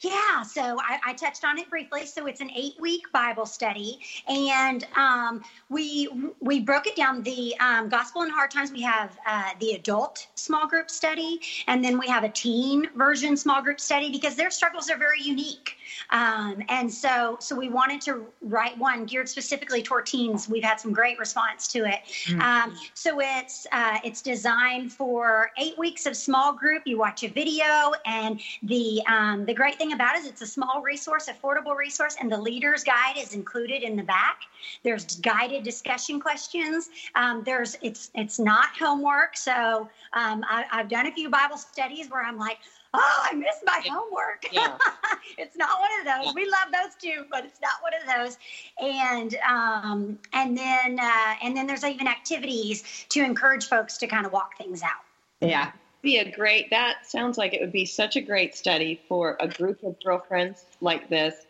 Yeah, 0.00 0.42
so 0.42 0.78
I, 0.80 0.98
I, 1.06 1.12
touched 1.14 1.44
on 1.44 1.58
it 1.58 1.68
briefly. 1.68 2.06
So 2.06 2.26
it's 2.26 2.40
an 2.40 2.50
eight-week 2.54 3.10
Bible 3.12 3.46
study, 3.46 4.00
and 4.28 4.86
um, 4.96 5.42
we 5.68 6.08
we 6.40 6.60
broke 6.60 6.86
it 6.86 6.96
down. 6.96 7.22
The 7.22 7.54
um, 7.60 7.88
Gospel 7.88 8.22
in 8.22 8.30
Hard 8.30 8.50
Times, 8.50 8.72
we 8.72 8.82
have 8.82 9.18
uh, 9.26 9.50
the 9.60 9.72
adult 9.72 10.26
small 10.34 10.66
group 10.66 10.90
study, 10.90 11.40
and 11.66 11.84
then 11.84 11.98
we 11.98 12.06
have 12.08 12.24
a 12.24 12.28
teen 12.28 12.88
version 12.96 13.36
small 13.36 13.62
group 13.62 13.80
study 13.80 14.10
because 14.10 14.36
their 14.36 14.50
struggles 14.50 14.90
are 14.90 14.96
very 14.96 15.20
unique. 15.20 15.76
Um, 16.10 16.62
and 16.68 16.92
so, 16.92 17.36
so 17.40 17.56
we 17.56 17.68
wanted 17.68 18.00
to 18.02 18.26
write 18.42 18.76
one 18.78 19.04
geared 19.04 19.28
specifically 19.28 19.82
toward 19.82 20.06
teens. 20.06 20.48
We've 20.48 20.62
had 20.62 20.80
some 20.80 20.92
great 20.92 21.18
response 21.18 21.68
to 21.68 21.84
it. 21.84 22.00
Mm-hmm. 22.24 22.40
Um, 22.40 22.76
so 22.94 23.20
it's 23.20 23.66
uh, 23.72 23.98
it's 24.04 24.22
designed 24.22 24.92
for 24.92 25.50
eight 25.58 25.78
weeks 25.78 26.06
of 26.06 26.16
small 26.16 26.52
group. 26.52 26.82
You 26.86 26.98
watch 26.98 27.22
a 27.24 27.28
video, 27.28 27.92
and 28.06 28.40
the 28.62 29.02
um, 29.06 29.44
the 29.44 29.54
great 29.54 29.67
thing 29.72 29.92
about 29.92 30.16
it 30.16 30.20
is 30.20 30.26
it's 30.26 30.42
a 30.42 30.46
small 30.46 30.82
resource, 30.82 31.28
affordable 31.28 31.76
resource, 31.76 32.16
and 32.20 32.30
the 32.30 32.40
leader's 32.40 32.84
guide 32.84 33.16
is 33.16 33.34
included 33.34 33.82
in 33.82 33.96
the 33.96 34.02
back. 34.02 34.42
There's 34.82 35.16
guided 35.16 35.62
discussion 35.62 36.20
questions. 36.20 36.90
Um, 37.14 37.42
there's 37.44 37.76
it's 37.82 38.10
it's 38.14 38.38
not 38.38 38.68
homework. 38.78 39.36
So 39.36 39.88
um, 40.12 40.44
I, 40.48 40.64
I've 40.70 40.88
done 40.88 41.06
a 41.06 41.12
few 41.12 41.30
Bible 41.30 41.56
studies 41.56 42.10
where 42.10 42.24
I'm 42.24 42.38
like 42.38 42.58
oh, 42.94 43.28
I 43.30 43.34
missed 43.34 43.62
my 43.64 43.80
homework. 43.88 44.46
Yeah. 44.50 44.76
it's 45.38 45.56
not 45.56 45.78
one 45.78 45.90
of 46.00 46.04
those. 46.06 46.26
Yeah. 46.26 46.32
We 46.34 46.46
love 46.46 46.72
those 46.72 46.94
too, 47.00 47.24
but 47.30 47.44
it's 47.44 47.60
not 47.60 47.82
one 47.82 47.92
of 47.94 48.16
those. 48.16 48.38
And 48.80 49.36
um, 49.48 50.18
and 50.32 50.56
then 50.56 50.98
uh, 51.00 51.34
and 51.42 51.56
then 51.56 51.66
there's 51.66 51.84
even 51.84 52.06
activities 52.06 53.06
to 53.10 53.22
encourage 53.22 53.66
folks 53.66 53.98
to 53.98 54.06
kind 54.06 54.26
of 54.26 54.32
walk 54.32 54.56
things 54.56 54.82
out. 54.82 55.04
Yeah. 55.40 55.72
Be 56.02 56.18
a 56.18 56.30
great. 56.30 56.70
That 56.70 57.06
sounds 57.06 57.38
like 57.38 57.54
it 57.54 57.60
would 57.60 57.72
be 57.72 57.84
such 57.84 58.16
a 58.16 58.20
great 58.20 58.54
study 58.54 59.00
for 59.08 59.36
a 59.40 59.48
group 59.48 59.82
of 59.82 59.96
girlfriends 60.02 60.64
like 60.80 61.08
this 61.08 61.46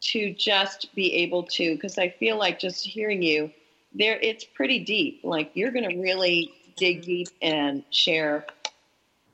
to 0.00 0.32
just 0.34 0.92
be 0.94 1.14
able 1.14 1.44
to. 1.44 1.74
Because 1.74 1.98
I 1.98 2.08
feel 2.08 2.36
like 2.36 2.58
just 2.58 2.84
hearing 2.84 3.22
you, 3.22 3.50
there, 3.94 4.18
it's 4.20 4.44
pretty 4.44 4.80
deep. 4.80 5.20
Like 5.22 5.52
you're 5.54 5.70
going 5.70 5.88
to 5.88 6.00
really 6.00 6.52
dig 6.76 7.02
deep 7.04 7.28
and 7.40 7.84
share 7.90 8.46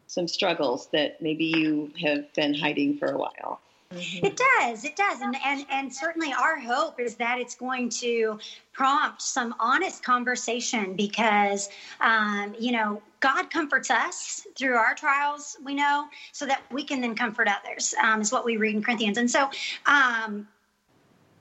some 0.07 0.29
struggles 0.29 0.89
that 0.93 1.21
maybe 1.23 1.45
you 1.45 1.93
have 2.03 2.33
been 2.35 2.55
hiding 2.55 2.99
for 2.99 3.09
a 3.09 3.19
while. 3.19 3.61
Mm-hmm. 3.95 4.27
It 4.27 4.37
does. 4.61 4.85
It 4.85 4.97
does. 4.97 5.23
And, 5.23 5.35
and 5.47 5.65
and 5.71 5.95
certainly 5.95 6.33
our 6.33 6.59
hope 6.59 7.01
is 7.01 7.15
that 7.17 7.39
it's 7.39 7.55
going 7.55 7.89
to 7.91 8.39
prompt 8.75 9.23
some 9.23 9.55
honest 9.59 10.05
conversation 10.05 10.95
because 10.95 11.71
um, 12.01 12.55
you 12.59 12.73
know 12.73 13.01
God 13.21 13.51
comforts 13.51 13.91
us 13.91 14.47
through 14.57 14.77
our 14.77 14.95
trials, 14.95 15.57
we 15.65 15.75
know, 15.75 16.07
so 16.33 16.45
that 16.45 16.63
we 16.71 16.85
can 16.85 17.01
then 17.01 17.15
comfort 17.15 17.49
others, 17.49 17.95
um, 18.03 18.21
is 18.21 18.31
what 18.31 18.45
we 18.45 18.59
read 18.59 18.75
in 18.75 18.83
Corinthians. 18.83 19.17
And 19.17 19.31
so 19.31 19.51
um, 19.87 20.47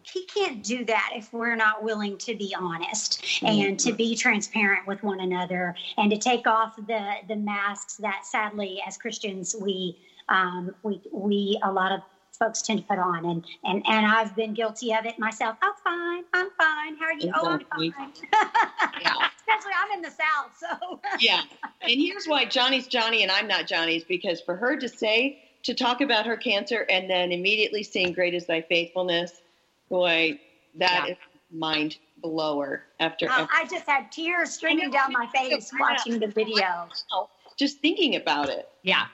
he 0.04 0.26
can't 0.26 0.64
do 0.64 0.86
that 0.86 1.12
if 1.16 1.34
we're 1.34 1.58
not 1.58 1.84
willing 1.84 2.18
to 2.20 2.36
be 2.36 2.56
honest 2.58 3.44
and 3.44 3.78
to 3.82 3.92
be 3.92 4.16
transparent 4.16 4.88
with 4.88 5.04
one 5.04 5.20
another 5.20 5.76
and 5.98 6.10
to 6.12 6.18
take 6.18 6.48
off 6.48 6.78
the 6.78 7.16
the 7.28 7.36
masks 7.36 7.98
that 7.98 8.26
sadly 8.26 8.82
as 8.88 8.98
Christians 8.98 9.54
we 9.60 9.98
um, 10.30 10.74
we 10.84 11.02
we 11.12 11.60
a 11.62 11.72
lot 11.72 11.92
of 11.92 12.02
folks 12.38 12.62
tend 12.62 12.80
to 12.80 12.86
put 12.86 13.00
on 13.00 13.26
and 13.26 13.46
and 13.64 13.84
and 13.88 14.06
I've 14.06 14.36
been 14.36 14.54
guilty 14.54 14.94
of 14.94 15.06
it 15.06 15.18
myself. 15.20 15.58
Oh 15.64 15.74
fine, 15.84 16.24
I'm 16.34 16.50
fine. 16.58 16.98
How 16.98 17.06
are 17.06 17.14
you? 17.14 17.30
Exactly. 17.30 17.94
Oh 17.98 18.04
I'm 18.04 18.12
fine. 18.12 18.14
yeah. 19.02 19.28
Especially 19.38 19.72
I'm 19.82 19.98
in 19.98 20.02
the 20.02 20.12
South, 20.12 20.52
so 20.58 21.00
Yeah. 21.20 21.42
And 21.82 22.00
here's 22.00 22.26
why 22.26 22.46
Joni's 22.46 22.88
Joni 22.88 23.22
and 23.22 23.32
I'm 23.32 23.48
not 23.48 23.68
Joni's 23.68 24.04
because 24.04 24.42
for 24.42 24.56
her 24.56 24.78
to 24.78 24.90
say 24.90 25.40
to 25.64 25.74
talk 25.74 26.02
about 26.02 26.26
her 26.26 26.38
cancer 26.38 26.86
and 26.90 27.10
then 27.10 27.32
immediately 27.32 27.84
saying 27.84 28.14
great 28.14 28.34
is 28.34 28.46
thy 28.46 28.62
faithfulness 28.62 29.42
Boy, 29.90 30.40
that 30.76 31.06
yeah. 31.06 31.14
is 31.14 31.18
mind 31.52 31.98
blower. 32.22 32.84
After, 33.00 33.30
uh, 33.30 33.48
I 33.52 33.66
just 33.70 33.88
had 33.88 34.12
tears 34.12 34.52
streaming 34.52 34.90
down 34.90 35.14
my 35.14 35.28
face 35.28 35.72
watching 35.80 36.20
the 36.20 36.28
video. 36.28 36.90
Just 37.58 37.80
thinking 37.80 38.16
about 38.16 38.50
it. 38.50 38.68
Yeah. 38.84 39.06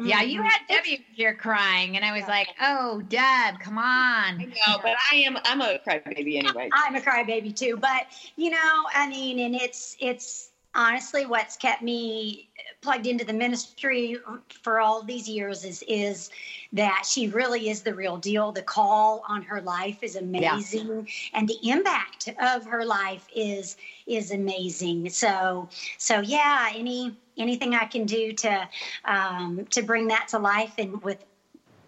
Yeah, 0.00 0.22
you 0.22 0.40
mm-hmm. 0.40 0.48
had 0.48 0.60
Debbie 0.68 1.06
here 1.12 1.34
crying, 1.34 1.96
and 1.96 2.04
I 2.04 2.12
was 2.12 2.22
yeah. 2.22 2.28
like, 2.28 2.48
"Oh, 2.60 3.02
Deb, 3.08 3.60
come 3.60 3.78
on." 3.78 3.84
I 3.84 4.44
know, 4.44 4.78
but 4.82 4.96
I 5.12 5.16
am 5.16 5.38
I'm 5.44 5.60
a 5.60 5.78
crybaby 5.78 6.38
anyway. 6.38 6.68
I'm 6.72 6.94
a 6.94 7.00
crybaby 7.00 7.54
too, 7.54 7.76
but 7.76 8.06
you 8.36 8.50
know, 8.50 8.84
I 8.94 9.08
mean, 9.08 9.38
and 9.38 9.54
it's 9.54 9.96
it's 10.00 10.50
honestly 10.74 11.24
what's 11.24 11.56
kept 11.56 11.82
me 11.82 12.48
plugged 12.82 13.06
into 13.06 13.24
the 13.24 13.32
ministry 13.32 14.18
for 14.62 14.78
all 14.78 15.02
these 15.02 15.28
years 15.28 15.64
is 15.64 15.82
is 15.88 16.30
that 16.72 17.04
she 17.08 17.28
really 17.28 17.70
is 17.70 17.82
the 17.82 17.94
real 17.94 18.18
deal. 18.18 18.52
The 18.52 18.62
call 18.62 19.24
on 19.28 19.42
her 19.42 19.60
life 19.60 20.02
is 20.02 20.16
amazing, 20.16 20.88
yeah. 20.88 21.38
and 21.38 21.48
the 21.48 21.58
impact 21.62 22.28
of 22.40 22.64
her 22.66 22.84
life 22.84 23.26
is 23.34 23.76
is 24.06 24.30
amazing. 24.30 25.08
So 25.08 25.68
so 25.96 26.20
yeah, 26.20 26.70
any 26.74 27.16
anything 27.36 27.74
I 27.74 27.84
can 27.84 28.04
do 28.04 28.32
to 28.32 28.68
um, 29.04 29.66
to 29.70 29.82
bring 29.82 30.08
that 30.08 30.28
to 30.28 30.38
life 30.38 30.74
and 30.78 31.02
with 31.02 31.22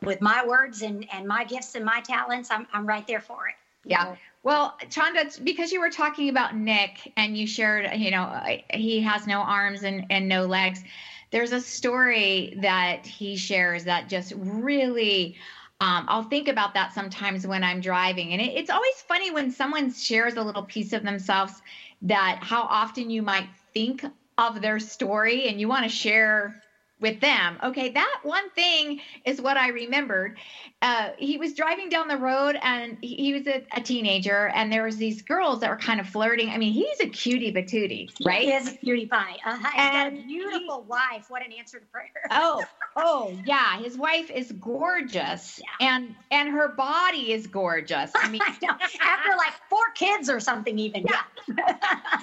with 0.02 0.20
my 0.20 0.44
words 0.46 0.82
and 0.82 1.06
and 1.12 1.26
my 1.26 1.44
gifts 1.44 1.74
and 1.74 1.84
my 1.84 2.00
talents, 2.00 2.50
I'm 2.50 2.66
I'm 2.72 2.86
right 2.86 3.06
there 3.06 3.20
for 3.20 3.48
it. 3.48 3.54
Yeah. 3.84 4.16
Well, 4.42 4.76
Chanda, 4.90 5.28
because 5.42 5.72
you 5.72 5.80
were 5.80 5.90
talking 5.90 6.28
about 6.28 6.54
Nick 6.54 7.12
and 7.16 7.36
you 7.36 7.46
shared, 7.46 7.88
you 7.98 8.10
know, 8.10 8.40
he 8.72 9.00
has 9.00 9.26
no 9.26 9.40
arms 9.40 9.82
and, 9.82 10.06
and 10.10 10.28
no 10.28 10.46
legs. 10.46 10.84
There's 11.30 11.52
a 11.52 11.60
story 11.60 12.54
that 12.62 13.06
he 13.06 13.36
shares 13.36 13.84
that 13.84 14.08
just 14.08 14.32
really, 14.36 15.36
um, 15.80 16.06
I'll 16.08 16.22
think 16.22 16.48
about 16.48 16.74
that 16.74 16.92
sometimes 16.92 17.46
when 17.46 17.64
I'm 17.64 17.80
driving. 17.80 18.32
And 18.32 18.40
it, 18.40 18.56
it's 18.56 18.70
always 18.70 18.94
funny 19.06 19.30
when 19.30 19.50
someone 19.50 19.92
shares 19.92 20.34
a 20.34 20.42
little 20.42 20.62
piece 20.62 20.92
of 20.92 21.02
themselves 21.02 21.60
that 22.02 22.38
how 22.42 22.62
often 22.62 23.10
you 23.10 23.22
might 23.22 23.48
think 23.74 24.04
of 24.38 24.62
their 24.62 24.78
story 24.78 25.48
and 25.48 25.60
you 25.60 25.68
want 25.68 25.82
to 25.82 25.88
share 25.88 26.62
with 27.00 27.20
them. 27.20 27.58
Okay, 27.62 27.90
that 27.90 28.20
one 28.22 28.50
thing 28.50 29.00
is 29.24 29.40
what 29.40 29.56
I 29.56 29.68
remembered. 29.68 30.36
Uh, 30.82 31.10
he 31.18 31.36
was 31.36 31.54
driving 31.54 31.88
down 31.88 32.08
the 32.08 32.16
road 32.16 32.56
and 32.62 32.98
he, 33.00 33.14
he 33.14 33.32
was 33.32 33.46
a, 33.46 33.64
a, 33.72 33.80
teenager, 33.80 34.48
and 34.48 34.72
there 34.72 34.84
was 34.84 34.96
these 34.96 35.22
girls 35.22 35.60
that 35.60 35.70
were 35.70 35.76
kind 35.76 36.00
of 36.00 36.08
flirting. 36.08 36.50
I 36.50 36.58
mean, 36.58 36.72
he's 36.72 37.00
a 37.00 37.08
cutie 37.08 37.52
patootie, 37.52 38.10
right? 38.24 38.42
He 38.42 38.52
is 38.52 38.68
a 38.68 38.76
cutie 38.76 39.06
pie. 39.06 39.36
Uh-huh. 39.44 39.70
And 39.76 40.16
got 40.16 40.22
a 40.22 40.26
beautiful 40.26 40.82
he, 40.82 40.88
wife. 40.88 41.26
What 41.28 41.44
an 41.44 41.52
answer 41.52 41.78
to 41.78 41.86
prayer. 41.86 42.10
oh, 42.30 42.64
oh 42.96 43.36
yeah, 43.44 43.78
his 43.78 43.96
wife 43.96 44.30
is 44.30 44.52
gorgeous, 44.52 45.60
yeah. 45.60 45.88
and 45.88 46.14
and 46.30 46.48
her 46.50 46.68
body 46.68 47.32
is 47.32 47.46
gorgeous. 47.46 48.12
I 48.14 48.28
mean, 48.28 48.42
I 48.46 48.56
after 49.00 49.36
like 49.36 49.54
four 49.68 49.90
kids 49.94 50.28
or 50.28 50.40
something, 50.40 50.78
even 50.78 51.04
yeah. 51.08 51.22
yeah. 51.56 51.76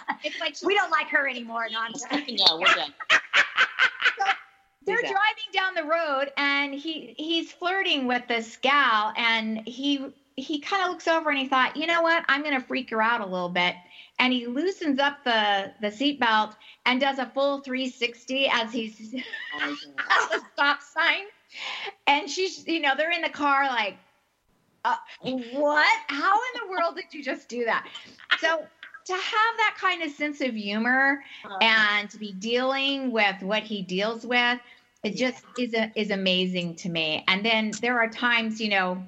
it's 0.24 0.40
like 0.40 0.56
we 0.64 0.76
don't 0.76 0.92
like 0.92 1.08
her 1.08 1.28
anymore. 1.28 1.68
No, 1.72 1.82
no, 2.12 2.58
we're 2.58 2.74
done 2.74 2.94
they're 4.86 5.02
driving 5.02 5.52
down 5.54 5.74
the 5.74 5.84
road 5.84 6.32
and 6.38 6.74
he 6.74 7.14
he's 7.18 7.52
flirting 7.52 8.08
with 8.08 8.28
this 8.28 8.58
gal 8.58 9.14
and 9.18 9.68
he 9.68 10.14
he 10.36 10.60
kind 10.60 10.84
of 10.84 10.90
looks 10.90 11.08
over 11.08 11.30
and 11.30 11.40
he 11.40 11.48
thought, 11.48 11.78
you 11.78 11.88
know 11.88 12.02
what, 12.02 12.26
I'm 12.28 12.44
going 12.44 12.60
to 12.60 12.66
freak 12.66 12.90
her 12.90 13.02
out 13.02 13.22
a 13.22 13.26
little 13.26 13.50
bit, 13.50 13.74
and 14.20 14.34
he 14.34 14.48
loosens 14.48 15.00
up 15.00 15.24
the 15.24 15.72
the 15.82 15.88
seatbelt 15.88 16.56
and 16.86 17.00
does 17.00 17.20
a 17.20 17.26
full 17.28 17.62
360 17.62 18.50
as 18.52 18.72
he's 18.72 19.16
at 19.16 20.30
the 20.32 20.42
stop 20.54 20.82
sign, 20.82 21.24
and 22.08 22.30
she's, 22.30 22.68
you 22.68 22.82
know, 22.82 22.96
they're 22.98 23.12
in 23.12 23.22
the 23.22 23.30
car 23.30 23.66
like, 23.68 23.96
uh, 24.84 24.98
what? 25.54 26.00
How 26.08 26.34
in 26.34 26.62
the 26.62 26.70
world 26.70 26.96
did 26.96 27.14
you 27.14 27.24
just 27.24 27.48
do 27.50 27.66
that? 27.66 27.88
So 28.40 28.66
to 29.06 29.14
have 29.14 29.22
that 29.58 29.76
kind 29.80 30.02
of 30.02 30.12
sense 30.12 30.42
of 30.42 30.54
humor 30.56 31.24
uh-huh. 31.46 31.58
and 31.62 32.10
to 32.10 32.18
be 32.18 32.34
dealing 32.34 33.12
with 33.12 33.42
what 33.42 33.64
he 33.64 33.82
deals 33.82 34.26
with 34.26 34.60
it 35.06 35.16
just 35.16 35.46
is 35.60 35.76
a, 35.76 35.92
is 35.96 36.10
amazing 36.10 36.76
to 36.78 36.90
me. 36.90 37.24
And 37.28 37.46
then 37.46 37.72
there 37.80 38.00
are 38.00 38.10
times 38.10 38.60
you 38.60 38.70
know 38.70 39.02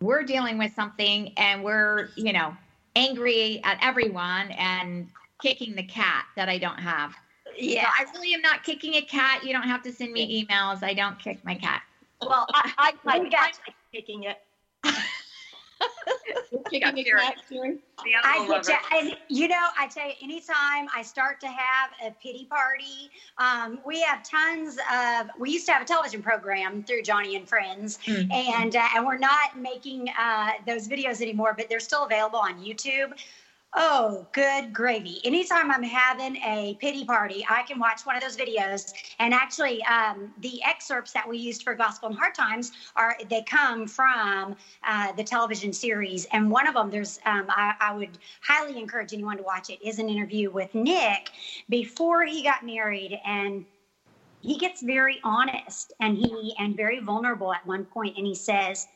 we're 0.00 0.22
dealing 0.22 0.58
with 0.58 0.72
something 0.74 1.32
and 1.36 1.62
we're 1.62 2.08
you 2.16 2.32
know 2.32 2.56
angry 2.96 3.60
at 3.64 3.78
everyone 3.82 4.50
and 4.52 5.08
kicking 5.42 5.74
the 5.74 5.82
cat 5.82 6.24
that 6.36 6.48
i 6.48 6.56
don't 6.58 6.78
have. 6.78 7.14
Yeah. 7.56 7.84
So 7.84 7.88
i 7.98 8.12
really 8.14 8.34
am 8.34 8.40
not 8.40 8.64
kicking 8.64 8.94
a 8.94 9.02
cat. 9.02 9.44
You 9.44 9.52
don't 9.52 9.68
have 9.68 9.82
to 9.82 9.92
send 9.92 10.12
me 10.12 10.44
emails. 10.44 10.82
I 10.82 10.94
don't 10.94 11.18
kick 11.18 11.44
my 11.44 11.54
cat. 11.54 11.82
Well 12.22 12.46
i 12.54 12.94
i, 13.06 13.18
I 13.36 13.52
kicking 13.92 14.24
it 14.24 14.38
I 18.24 18.46
get 18.62 18.80
and 18.92 19.16
you 19.28 19.48
know, 19.48 19.66
I 19.78 19.86
tell 19.88 20.06
you, 20.06 20.14
anytime 20.22 20.88
I 20.94 21.02
start 21.02 21.40
to 21.40 21.46
have 21.46 21.90
a 22.04 22.10
pity 22.22 22.46
party, 22.46 23.10
um, 23.38 23.78
we 23.86 24.00
have 24.02 24.22
tons 24.22 24.78
of. 24.92 25.28
We 25.38 25.50
used 25.50 25.66
to 25.66 25.72
have 25.72 25.82
a 25.82 25.84
television 25.84 26.22
program 26.22 26.82
through 26.82 27.02
Joni 27.02 27.36
and 27.36 27.48
Friends, 27.48 27.98
mm-hmm. 28.06 28.30
and 28.30 28.76
uh, 28.76 28.88
and 28.96 29.06
we're 29.06 29.18
not 29.18 29.58
making 29.58 30.08
uh, 30.18 30.50
those 30.66 30.88
videos 30.88 31.20
anymore, 31.20 31.54
but 31.56 31.68
they're 31.68 31.80
still 31.80 32.04
available 32.04 32.38
on 32.38 32.62
YouTube. 32.62 33.12
Oh, 33.76 34.24
good 34.30 34.72
gravy. 34.72 35.20
Anytime 35.24 35.68
I'm 35.72 35.82
having 35.82 36.36
a 36.36 36.76
pity 36.80 37.04
party, 37.04 37.44
I 37.50 37.64
can 37.64 37.80
watch 37.80 38.06
one 38.06 38.14
of 38.14 38.22
those 38.22 38.36
videos. 38.36 38.92
And 39.18 39.34
actually, 39.34 39.82
um, 39.86 40.32
the 40.42 40.62
excerpts 40.62 41.12
that 41.12 41.28
we 41.28 41.38
used 41.38 41.64
for 41.64 41.74
Gospel 41.74 42.10
in 42.10 42.16
Hard 42.16 42.34
Times 42.36 42.70
are 42.94 43.16
they 43.28 43.42
come 43.42 43.88
from 43.88 44.54
uh, 44.84 45.10
the 45.12 45.24
television 45.24 45.72
series. 45.72 46.24
And 46.26 46.52
one 46.52 46.68
of 46.68 46.74
them, 46.74 46.88
there's 46.88 47.18
um, 47.26 47.46
I, 47.48 47.74
I 47.80 47.96
would 47.96 48.16
highly 48.42 48.78
encourage 48.78 49.12
anyone 49.12 49.38
to 49.38 49.42
watch 49.42 49.70
it, 49.70 49.82
is 49.84 49.98
an 49.98 50.08
interview 50.08 50.52
with 50.52 50.72
Nick 50.72 51.30
before 51.68 52.24
he 52.24 52.44
got 52.44 52.64
married. 52.64 53.18
And 53.26 53.64
he 54.40 54.56
gets 54.56 54.82
very 54.82 55.18
honest 55.24 55.92
and 56.00 56.16
he 56.16 56.54
and 56.60 56.76
very 56.76 57.00
vulnerable 57.00 57.52
at 57.52 57.66
one 57.66 57.84
point 57.86 58.16
and 58.18 58.26
he 58.26 58.34
says 58.34 58.86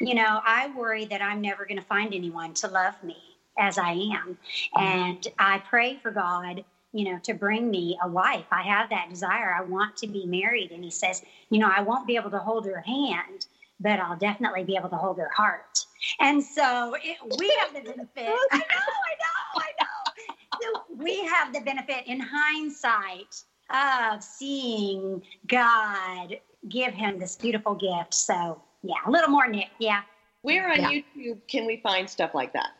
you 0.00 0.14
know 0.14 0.40
i 0.46 0.70
worry 0.76 1.04
that 1.04 1.20
i'm 1.20 1.40
never 1.40 1.64
going 1.64 1.76
to 1.76 1.84
find 1.84 2.14
anyone 2.14 2.54
to 2.54 2.68
love 2.68 2.94
me 3.02 3.31
as 3.58 3.78
I 3.78 3.92
am. 3.92 4.38
Mm-hmm. 4.76 4.82
And 4.82 5.28
I 5.38 5.58
pray 5.58 5.98
for 6.02 6.10
God, 6.10 6.64
you 6.92 7.12
know, 7.12 7.18
to 7.24 7.34
bring 7.34 7.70
me 7.70 7.98
a 8.02 8.08
wife. 8.08 8.46
I 8.50 8.62
have 8.62 8.90
that 8.90 9.08
desire. 9.10 9.54
I 9.58 9.62
want 9.62 9.96
to 9.98 10.06
be 10.06 10.26
married. 10.26 10.72
And 10.72 10.84
he 10.84 10.90
says, 10.90 11.22
you 11.50 11.58
know, 11.58 11.70
I 11.74 11.82
won't 11.82 12.06
be 12.06 12.16
able 12.16 12.30
to 12.30 12.38
hold 12.38 12.66
her 12.66 12.80
hand, 12.80 13.46
but 13.80 13.98
I'll 13.98 14.16
definitely 14.16 14.64
be 14.64 14.76
able 14.76 14.88
to 14.90 14.96
hold 14.96 15.18
her 15.18 15.30
heart. 15.34 15.84
And 16.20 16.42
so 16.42 16.96
it, 17.02 17.18
we 17.38 17.54
have 17.60 17.74
the 17.74 17.80
benefit. 17.80 18.28
I 18.52 18.58
know, 18.58 18.64
I 18.64 19.14
know, 19.18 19.56
I 19.56 19.72
know. 19.80 19.86
So 20.60 20.82
we 20.96 21.24
have 21.24 21.52
the 21.52 21.60
benefit 21.60 22.06
in 22.06 22.20
hindsight 22.20 23.42
of 23.70 24.22
seeing 24.22 25.22
God 25.46 26.36
give 26.68 26.92
him 26.92 27.18
this 27.18 27.36
beautiful 27.36 27.74
gift. 27.74 28.14
So 28.14 28.62
yeah, 28.82 28.94
a 29.06 29.10
little 29.10 29.30
more 29.30 29.48
Nick. 29.48 29.70
Yeah. 29.78 30.02
Where 30.42 30.70
on 30.70 30.80
yeah. 30.80 30.90
YouTube 30.90 31.38
can 31.48 31.66
we 31.66 31.78
find 31.78 32.08
stuff 32.08 32.34
like 32.34 32.52
that? 32.52 32.70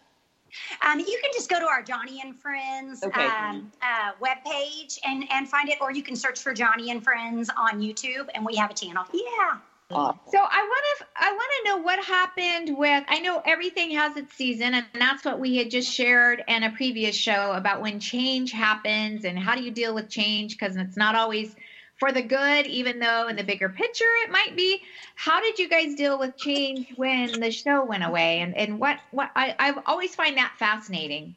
Um, 0.87 0.99
you 0.99 1.19
can 1.23 1.31
just 1.33 1.49
go 1.49 1.59
to 1.59 1.67
our 1.67 1.83
Joni 1.83 2.19
and 2.23 2.39
Friends 2.39 3.03
okay. 3.03 3.27
um, 3.27 3.73
uh, 3.83 4.13
webpage 4.23 4.99
and, 5.05 5.25
and 5.31 5.49
find 5.49 5.69
it, 5.69 5.79
or 5.81 5.93
you 5.93 6.03
can 6.03 6.17
search 6.17 6.41
for 6.41 6.55
Joni 6.55 6.91
and 6.91 7.03
Friends 7.03 7.51
on 7.57 7.81
YouTube, 7.81 8.29
and 8.35 8.45
we 8.45 8.57
have 8.57 8.71
a 8.71 8.75
channel. 8.75 9.05
Yeah. 9.13 9.59
So 9.93 10.39
I 10.39 10.63
want 10.63 10.85
to 10.99 11.05
I 11.17 11.33
want 11.33 11.53
to 11.59 11.69
know 11.69 11.77
what 11.83 12.03
happened 12.03 12.79
with 12.79 13.05
I 13.09 13.19
know 13.19 13.43
everything 13.45 13.91
has 13.91 14.17
its 14.17 14.35
season 14.35 14.75
and 14.75 14.87
that's 14.95 15.23
what 15.25 15.39
we 15.39 15.57
had 15.57 15.71
just 15.71 15.93
shared 15.93 16.43
in 16.49 16.63
a 16.63 16.71
previous 16.71 17.15
show 17.15 17.53
about 17.53 17.83
when 17.83 18.01
change 18.01 18.53
happens 18.53 19.27
and 19.27 19.39
how 19.39 19.55
do 19.55 19.63
you 19.63 19.71
deal 19.71 19.95
with 19.95 20.09
change 20.09 20.57
because 20.59 20.77
it's 20.77 20.97
not 20.97 21.15
always 21.15 21.55
for 22.03 22.11
the 22.11 22.21
good, 22.21 22.67
even 22.67 22.99
though 22.99 23.29
in 23.29 23.37
the 23.37 23.45
bigger 23.45 23.69
picture 23.69 24.13
it 24.25 24.31
might 24.33 24.57
be. 24.57 24.83
How 25.15 25.41
did 25.41 25.57
you 25.57 25.69
guys 25.69 25.95
deal 25.95 26.19
with 26.19 26.37
change 26.37 26.93
when 26.97 27.39
the 27.39 27.53
show 27.53 27.85
went 27.85 28.03
away? 28.03 28.41
And, 28.41 28.57
and 28.57 28.81
what, 28.81 28.99
what 29.13 29.31
I, 29.37 29.55
I 29.57 29.81
always 29.87 30.13
find 30.13 30.37
that 30.37 30.53
fascinating. 30.59 31.37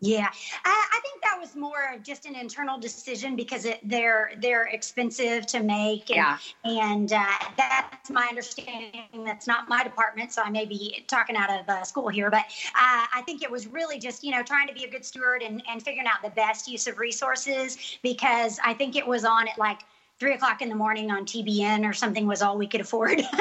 Yeah, 0.00 0.30
I, 0.64 0.88
I, 0.92 1.00
think 1.00 1.22
that 1.24 1.36
was 1.40 1.56
more 1.56 1.92
of 1.92 2.04
just 2.04 2.24
an 2.24 2.36
internal 2.36 2.78
decision 2.78 3.34
because 3.34 3.64
it, 3.64 3.80
they're 3.82 4.30
they're 4.38 4.66
expensive 4.66 5.44
to 5.46 5.60
make, 5.60 6.08
and, 6.10 6.16
yeah. 6.16 6.38
and 6.64 7.12
uh, 7.12 7.26
that's 7.56 8.08
my 8.08 8.26
understanding. 8.28 9.24
That's 9.24 9.48
not 9.48 9.68
my 9.68 9.82
department, 9.82 10.32
so 10.32 10.40
I 10.42 10.50
may 10.50 10.66
be 10.66 11.04
talking 11.08 11.34
out 11.34 11.50
of 11.50 11.68
uh, 11.68 11.82
school 11.82 12.08
here, 12.08 12.30
but 12.30 12.44
uh, 12.76 13.06
I 13.12 13.22
think 13.26 13.42
it 13.42 13.50
was 13.50 13.66
really 13.66 13.98
just 13.98 14.22
you 14.22 14.30
know 14.30 14.44
trying 14.44 14.68
to 14.68 14.72
be 14.72 14.84
a 14.84 14.90
good 14.90 15.04
steward 15.04 15.42
and, 15.42 15.64
and 15.68 15.82
figuring 15.82 16.06
out 16.06 16.22
the 16.22 16.30
best 16.30 16.68
use 16.68 16.86
of 16.86 16.98
resources 16.98 17.98
because 18.00 18.60
I 18.64 18.74
think 18.74 18.94
it 18.94 19.04
was 19.04 19.24
on 19.24 19.48
at 19.48 19.58
like 19.58 19.80
three 20.18 20.34
o'clock 20.34 20.62
in 20.62 20.68
the 20.68 20.74
morning 20.74 21.10
on 21.10 21.24
TBN 21.24 21.88
or 21.88 21.92
something 21.92 22.26
was 22.26 22.42
all 22.42 22.58
we 22.58 22.66
could 22.66 22.80
afford. 22.80 23.18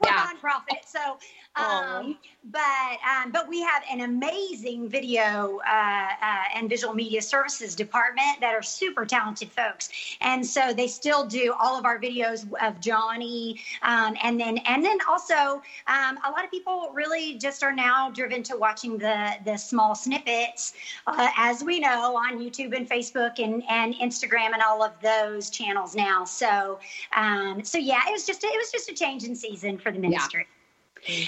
We're 0.00 0.10
yeah. 0.10 0.26
nonprofit, 0.26 0.84
so 0.84 1.18
um, 1.58 2.16
but 2.44 2.98
um, 3.06 3.30
but 3.32 3.48
we 3.48 3.60
have 3.60 3.82
an 3.90 4.00
amazing 4.00 4.88
video 4.88 5.60
uh, 5.66 6.08
uh, 6.22 6.42
and 6.54 6.68
visual 6.68 6.94
media 6.94 7.20
services 7.20 7.74
department 7.74 8.40
that 8.40 8.54
are 8.54 8.62
super 8.62 9.04
talented 9.04 9.50
folks, 9.50 9.90
and 10.20 10.46
so 10.46 10.72
they 10.72 10.86
still 10.86 11.26
do 11.26 11.54
all 11.58 11.78
of 11.78 11.84
our 11.84 11.98
videos 11.98 12.44
of 12.62 12.80
Joni, 12.80 13.58
um, 13.82 14.16
and 14.22 14.40
then 14.40 14.58
and 14.58 14.84
then 14.84 14.98
also 15.08 15.62
um, 15.86 16.18
a 16.24 16.30
lot 16.30 16.44
of 16.44 16.50
people 16.50 16.90
really 16.94 17.36
just 17.38 17.62
are 17.62 17.74
now 17.74 18.10
driven 18.10 18.42
to 18.44 18.56
watching 18.56 18.98
the 18.98 19.32
the 19.44 19.56
small 19.56 19.94
snippets, 19.94 20.74
uh, 21.06 21.28
as 21.36 21.62
we 21.62 21.80
know 21.80 22.16
on 22.16 22.38
YouTube 22.38 22.74
and 22.76 22.88
Facebook 22.88 23.38
and 23.38 23.62
and 23.68 23.94
Instagram 23.94 24.52
and 24.52 24.62
all 24.62 24.82
of 24.82 24.92
those 25.02 25.50
channels 25.50 25.94
now. 25.94 26.24
So 26.24 26.78
um, 27.14 27.62
so 27.64 27.78
yeah, 27.78 28.00
it 28.08 28.12
was 28.12 28.26
just 28.26 28.42
it 28.44 28.56
was 28.56 28.70
just 28.70 28.88
a 28.90 28.94
change 28.94 29.24
in 29.24 29.34
season 29.34 29.76
for 29.78 29.92
the 29.92 29.98
ministry. 29.98 30.46
Yeah. 30.48 30.57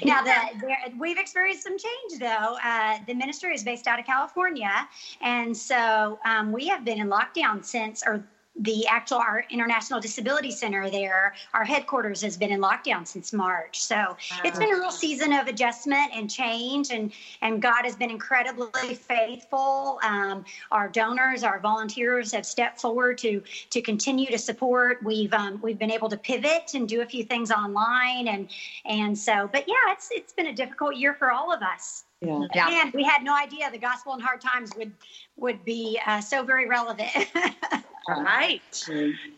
Now, 0.04 0.22
the, 0.22 0.34
there, 0.60 0.78
we've 0.98 1.18
experienced 1.18 1.62
some 1.62 1.76
change, 1.78 2.20
though. 2.20 2.56
Uh, 2.62 2.98
the 3.06 3.14
ministry 3.14 3.54
is 3.54 3.62
based 3.62 3.86
out 3.86 3.98
of 3.98 4.06
California, 4.06 4.88
and 5.20 5.56
so 5.56 6.18
um, 6.24 6.52
we 6.52 6.66
have 6.68 6.84
been 6.84 7.00
in 7.00 7.08
lockdown 7.08 7.64
since, 7.64 8.02
or 8.06 8.24
the 8.58 8.86
actual 8.86 9.18
our 9.18 9.44
international 9.50 10.00
disability 10.00 10.50
center 10.50 10.90
there 10.90 11.34
our 11.54 11.64
headquarters 11.64 12.20
has 12.20 12.36
been 12.36 12.50
in 12.50 12.60
lockdown 12.60 13.06
since 13.06 13.32
march. 13.32 13.80
So 13.80 14.16
it's 14.44 14.58
been 14.58 14.70
a 14.70 14.78
real 14.78 14.90
season 14.90 15.32
of 15.32 15.46
adjustment 15.46 16.10
and 16.14 16.28
change 16.30 16.90
and 16.90 17.12
and 17.42 17.62
god 17.62 17.84
has 17.84 17.96
been 17.96 18.10
incredibly 18.10 18.94
faithful. 18.94 19.98
Um, 20.02 20.44
our 20.70 20.88
donors 20.88 21.42
our 21.42 21.60
volunteers 21.60 22.32
have 22.32 22.44
stepped 22.44 22.80
forward 22.80 23.18
to 23.18 23.42
to 23.70 23.80
continue 23.80 24.30
to 24.30 24.38
support. 24.38 25.02
We've 25.02 25.32
um, 25.32 25.60
we've 25.62 25.78
been 25.78 25.92
able 25.92 26.08
to 26.10 26.16
pivot 26.16 26.72
and 26.74 26.88
do 26.88 27.00
a 27.02 27.06
few 27.06 27.24
things 27.24 27.50
online 27.50 28.28
and 28.28 28.48
and 28.84 29.16
so 29.16 29.48
but 29.50 29.64
yeah 29.66 29.92
it's 29.92 30.10
it's 30.10 30.32
been 30.32 30.46
a 30.46 30.54
difficult 30.54 30.96
year 30.96 31.14
for 31.14 31.30
all 31.30 31.52
of 31.52 31.62
us 31.62 32.04
yeah. 32.20 32.82
And 32.82 32.92
we 32.92 33.04
had 33.04 33.22
no 33.22 33.34
idea 33.34 33.70
the 33.70 33.78
gospel 33.78 34.14
in 34.14 34.20
hard 34.20 34.40
times 34.40 34.72
would 34.76 34.92
would 35.36 35.64
be 35.64 35.98
uh, 36.06 36.20
so 36.20 36.42
very 36.42 36.66
relevant. 36.66 37.10
Right. 38.08 38.88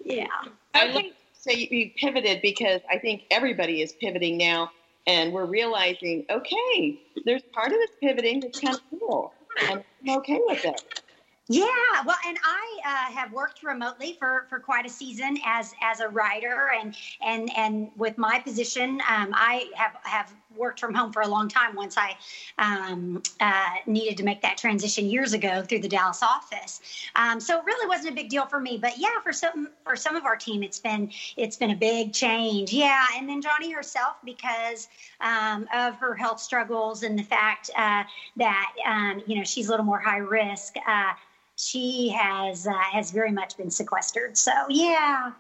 Yeah. 0.05 0.27
I 0.73 0.93
think 0.93 1.15
so 1.35 1.51
you 1.51 1.91
pivoted 1.97 2.41
because 2.41 2.81
I 2.91 2.99
think 2.99 3.25
everybody 3.31 3.83
is 3.83 3.93
pivoting 3.93 4.39
now 4.39 4.71
and 5.07 5.33
we're 5.33 5.47
realizing, 5.47 6.25
okay, 6.31 6.99
there's 7.25 7.43
part 7.53 7.69
of 7.69 7.75
this 7.75 7.91
pivoting 8.01 8.41
that's 8.41 8.61
kind 8.61 8.77
of 8.77 9.01
cool. 9.01 9.35
And 9.61 9.83
I'm 10.07 10.17
okay 10.19 10.41
with 10.47 10.65
it. 10.65 11.03
Yeah, 11.49 11.67
well, 12.07 12.17
and 12.27 12.39
I 12.45 12.79
uh, 12.85 13.13
have 13.13 13.33
worked 13.33 13.63
remotely 13.63 14.17
for, 14.19 14.47
for 14.49 14.61
quite 14.61 14.87
a 14.87 14.89
season 14.89 15.37
as 15.45 15.75
as 15.83 16.01
a 16.01 16.09
writer, 16.09 16.71
and 16.81 16.97
and 17.21 17.51
and 17.57 17.91
with 17.97 18.17
my 18.17 18.39
position, 18.39 19.03
um, 19.11 19.33
I 19.35 19.69
have 19.75 19.97
have 20.05 20.33
worked 20.57 20.81
from 20.81 20.95
home 20.95 21.13
for 21.13 21.23
a 21.23 21.29
long 21.29 21.49
time. 21.49 21.75
Once 21.75 21.97
I 21.97 22.17
um, 22.59 23.23
uh, 23.41 23.75
needed 23.87 24.17
to 24.19 24.25
make 24.25 24.43
that 24.43 24.57
transition 24.57 25.07
years 25.07 25.33
ago 25.33 25.63
through 25.63 25.81
the 25.81 25.89
Dallas 25.89 26.23
office, 26.23 26.81
um, 27.17 27.41
so 27.41 27.59
it 27.59 27.65
really 27.65 27.89
wasn't 27.89 28.13
a 28.13 28.15
big 28.15 28.29
deal 28.29 28.47
for 28.47 28.61
me. 28.61 28.79
But 28.79 28.99
yeah, 28.99 29.21
for 29.23 29.33
some 29.33 29.69
for 29.85 29.97
some 29.97 30.17
of 30.17 30.25
our 30.25 30.37
team, 30.37 30.63
it's 30.63 30.79
been 30.79 31.11
it's 31.37 31.57
been 31.57 31.71
a 31.71 31.77
big 31.77 32.13
change. 32.13 32.73
Yeah, 32.73 33.07
and 33.17 33.29
then 33.29 33.43
Joni 33.43 33.75
herself 33.75 34.17
because 34.25 34.89
um, 35.21 35.69
of 35.75 35.97
her 35.97 36.15
health 36.15 36.41
struggles 36.41 37.03
and 37.03 37.19
the 37.19 37.25
fact 37.25 37.71
uh, 37.77 38.05
that 38.37 38.73
um, 38.87 39.23
you 39.27 39.37
know 39.37 39.45
she's 39.45 39.69
a 39.69 39.71
little 39.71 39.87
more 39.87 40.01
high 40.01 40.19
risk. 40.19 40.75
Uh, 40.87 41.13
she 41.57 42.09
has 42.09 42.67
uh, 42.67 42.73
has 42.73 43.11
very 43.11 43.33
much 43.33 43.57
been 43.57 43.71
sequestered. 43.71 44.37
So 44.37 44.53
yeah. 44.69 45.33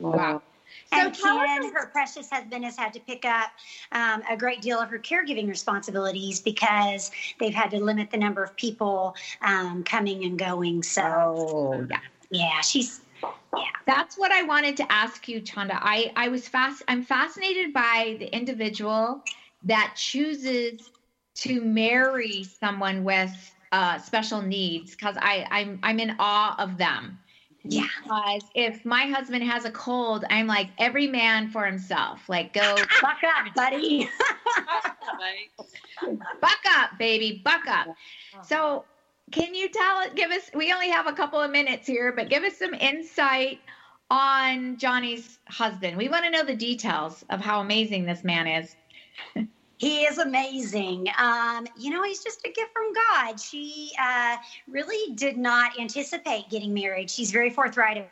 Wow. 0.00 0.42
So 0.94 1.00
and 1.00 1.14
Ken, 1.16 1.72
her 1.74 1.86
precious 1.86 2.30
husband, 2.30 2.64
has 2.64 2.76
had 2.76 2.92
to 2.94 3.00
pick 3.00 3.24
up 3.24 3.50
um, 3.92 4.22
a 4.30 4.36
great 4.36 4.62
deal 4.62 4.78
of 4.78 4.88
her 4.90 4.98
caregiving 4.98 5.48
responsibilities 5.48 6.40
because 6.40 7.10
they've 7.38 7.54
had 7.54 7.70
to 7.70 7.82
limit 7.82 8.10
the 8.10 8.16
number 8.16 8.42
of 8.42 8.54
people 8.56 9.14
um, 9.42 9.84
coming 9.84 10.24
and 10.24 10.38
going. 10.38 10.82
So, 10.82 11.02
oh, 11.02 11.86
yeah, 11.90 11.98
yeah, 12.30 12.60
she's 12.60 13.00
yeah. 13.22 13.62
That's 13.86 14.16
what 14.16 14.32
I 14.32 14.42
wanted 14.42 14.76
to 14.78 14.92
ask 14.92 15.28
you, 15.28 15.40
Chanda. 15.40 15.78
I 15.80 16.12
I 16.16 16.28
was 16.28 16.48
fast. 16.48 16.82
I'm 16.88 17.02
fascinated 17.02 17.72
by 17.72 18.16
the 18.18 18.34
individual 18.34 19.22
that 19.64 19.94
chooses 19.96 20.90
to 21.36 21.60
marry 21.60 22.44
someone 22.44 23.04
with 23.04 23.32
uh, 23.72 23.98
special 23.98 24.40
needs 24.40 24.92
because 24.92 25.16
I 25.18 25.46
I'm 25.50 25.78
I'm 25.82 25.98
in 26.00 26.16
awe 26.18 26.54
of 26.58 26.78
them. 26.78 27.18
Yeah. 27.64 27.86
Because 28.02 28.42
if 28.54 28.84
my 28.84 29.06
husband 29.06 29.42
has 29.44 29.64
a 29.64 29.70
cold, 29.70 30.24
I'm 30.28 30.46
like 30.46 30.68
every 30.78 31.06
man 31.06 31.48
for 31.48 31.64
himself. 31.64 32.28
Like 32.28 32.52
go 32.52 32.76
buck 33.02 33.18
up, 33.24 33.54
buddy. 33.54 34.08
buck 36.40 36.60
up, 36.68 36.90
baby, 36.98 37.40
buck 37.42 37.66
up. 37.66 37.88
So 38.44 38.84
can 39.32 39.54
you 39.54 39.68
tell 39.70 40.10
give 40.14 40.30
us 40.30 40.50
we 40.54 40.72
only 40.72 40.90
have 40.90 41.06
a 41.06 41.12
couple 41.12 41.40
of 41.40 41.50
minutes 41.50 41.86
here, 41.86 42.12
but 42.12 42.28
give 42.28 42.44
us 42.44 42.58
some 42.58 42.74
insight 42.74 43.60
on 44.10 44.76
Joni's 44.76 45.38
husband. 45.48 45.96
We 45.96 46.08
want 46.08 46.24
to 46.24 46.30
know 46.30 46.44
the 46.44 46.54
details 46.54 47.24
of 47.30 47.40
how 47.40 47.60
amazing 47.60 48.04
this 48.04 48.22
man 48.22 48.46
is. 48.46 48.76
He 49.84 50.06
is 50.06 50.16
amazing. 50.16 51.08
Um, 51.18 51.66
you 51.76 51.90
know, 51.90 52.02
he's 52.02 52.24
just 52.24 52.40
a 52.46 52.50
gift 52.50 52.72
from 52.72 52.94
God. 52.94 53.38
She 53.38 53.92
uh, 54.00 54.38
really 54.66 55.14
did 55.14 55.36
not 55.36 55.78
anticipate 55.78 56.48
getting 56.48 56.72
married. 56.72 57.10
She's 57.10 57.30
very 57.30 57.50
forthright 57.50 58.08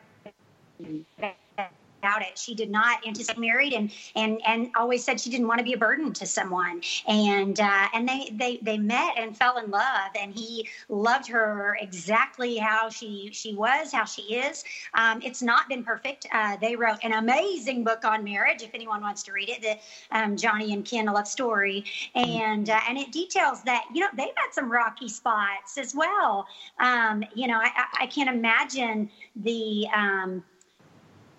about 2.03 2.21
it. 2.21 2.37
She 2.37 2.53
did 2.53 2.69
not 2.69 3.05
anticipate 3.07 3.39
married, 3.39 3.73
and 3.73 3.91
and 4.15 4.41
and 4.45 4.71
always 4.75 5.03
said 5.03 5.19
she 5.19 5.29
didn't 5.29 5.47
want 5.47 5.59
to 5.59 5.63
be 5.63 5.73
a 5.73 5.77
burden 5.77 6.11
to 6.13 6.25
someone. 6.25 6.81
And 7.07 7.59
uh, 7.59 7.87
and 7.93 8.07
they 8.07 8.29
they 8.33 8.59
they 8.61 8.77
met 8.77 9.13
and 9.17 9.35
fell 9.35 9.57
in 9.57 9.71
love, 9.71 10.11
and 10.19 10.33
he 10.33 10.67
loved 10.89 11.27
her 11.29 11.77
exactly 11.79 12.57
how 12.57 12.89
she 12.89 13.29
she 13.31 13.53
was, 13.53 13.91
how 13.91 14.05
she 14.05 14.21
is. 14.35 14.63
Um, 14.93 15.21
it's 15.23 15.41
not 15.41 15.69
been 15.69 15.83
perfect. 15.83 16.27
Uh, 16.31 16.57
they 16.57 16.75
wrote 16.75 16.99
an 17.03 17.13
amazing 17.13 17.83
book 17.83 18.03
on 18.03 18.23
marriage. 18.23 18.61
If 18.61 18.71
anyone 18.73 19.01
wants 19.01 19.23
to 19.23 19.31
read 19.31 19.49
it, 19.49 19.61
the 19.61 19.77
um, 20.17 20.35
Joni 20.35 20.73
and 20.73 20.83
Ken 20.85 21.05
love 21.05 21.27
story, 21.27 21.85
and 22.15 22.69
uh, 22.69 22.79
and 22.89 22.97
it 22.97 23.11
details 23.11 23.63
that 23.63 23.85
you 23.93 24.01
know 24.01 24.09
they've 24.15 24.35
had 24.35 24.51
some 24.51 24.69
rocky 24.69 25.07
spots 25.07 25.77
as 25.77 25.95
well. 25.95 26.47
Um, 26.79 27.23
you 27.33 27.47
know, 27.47 27.57
I, 27.57 27.71
I 28.01 28.07
can't 28.07 28.29
imagine 28.29 29.09
the 29.35 29.87
um, 29.95 30.43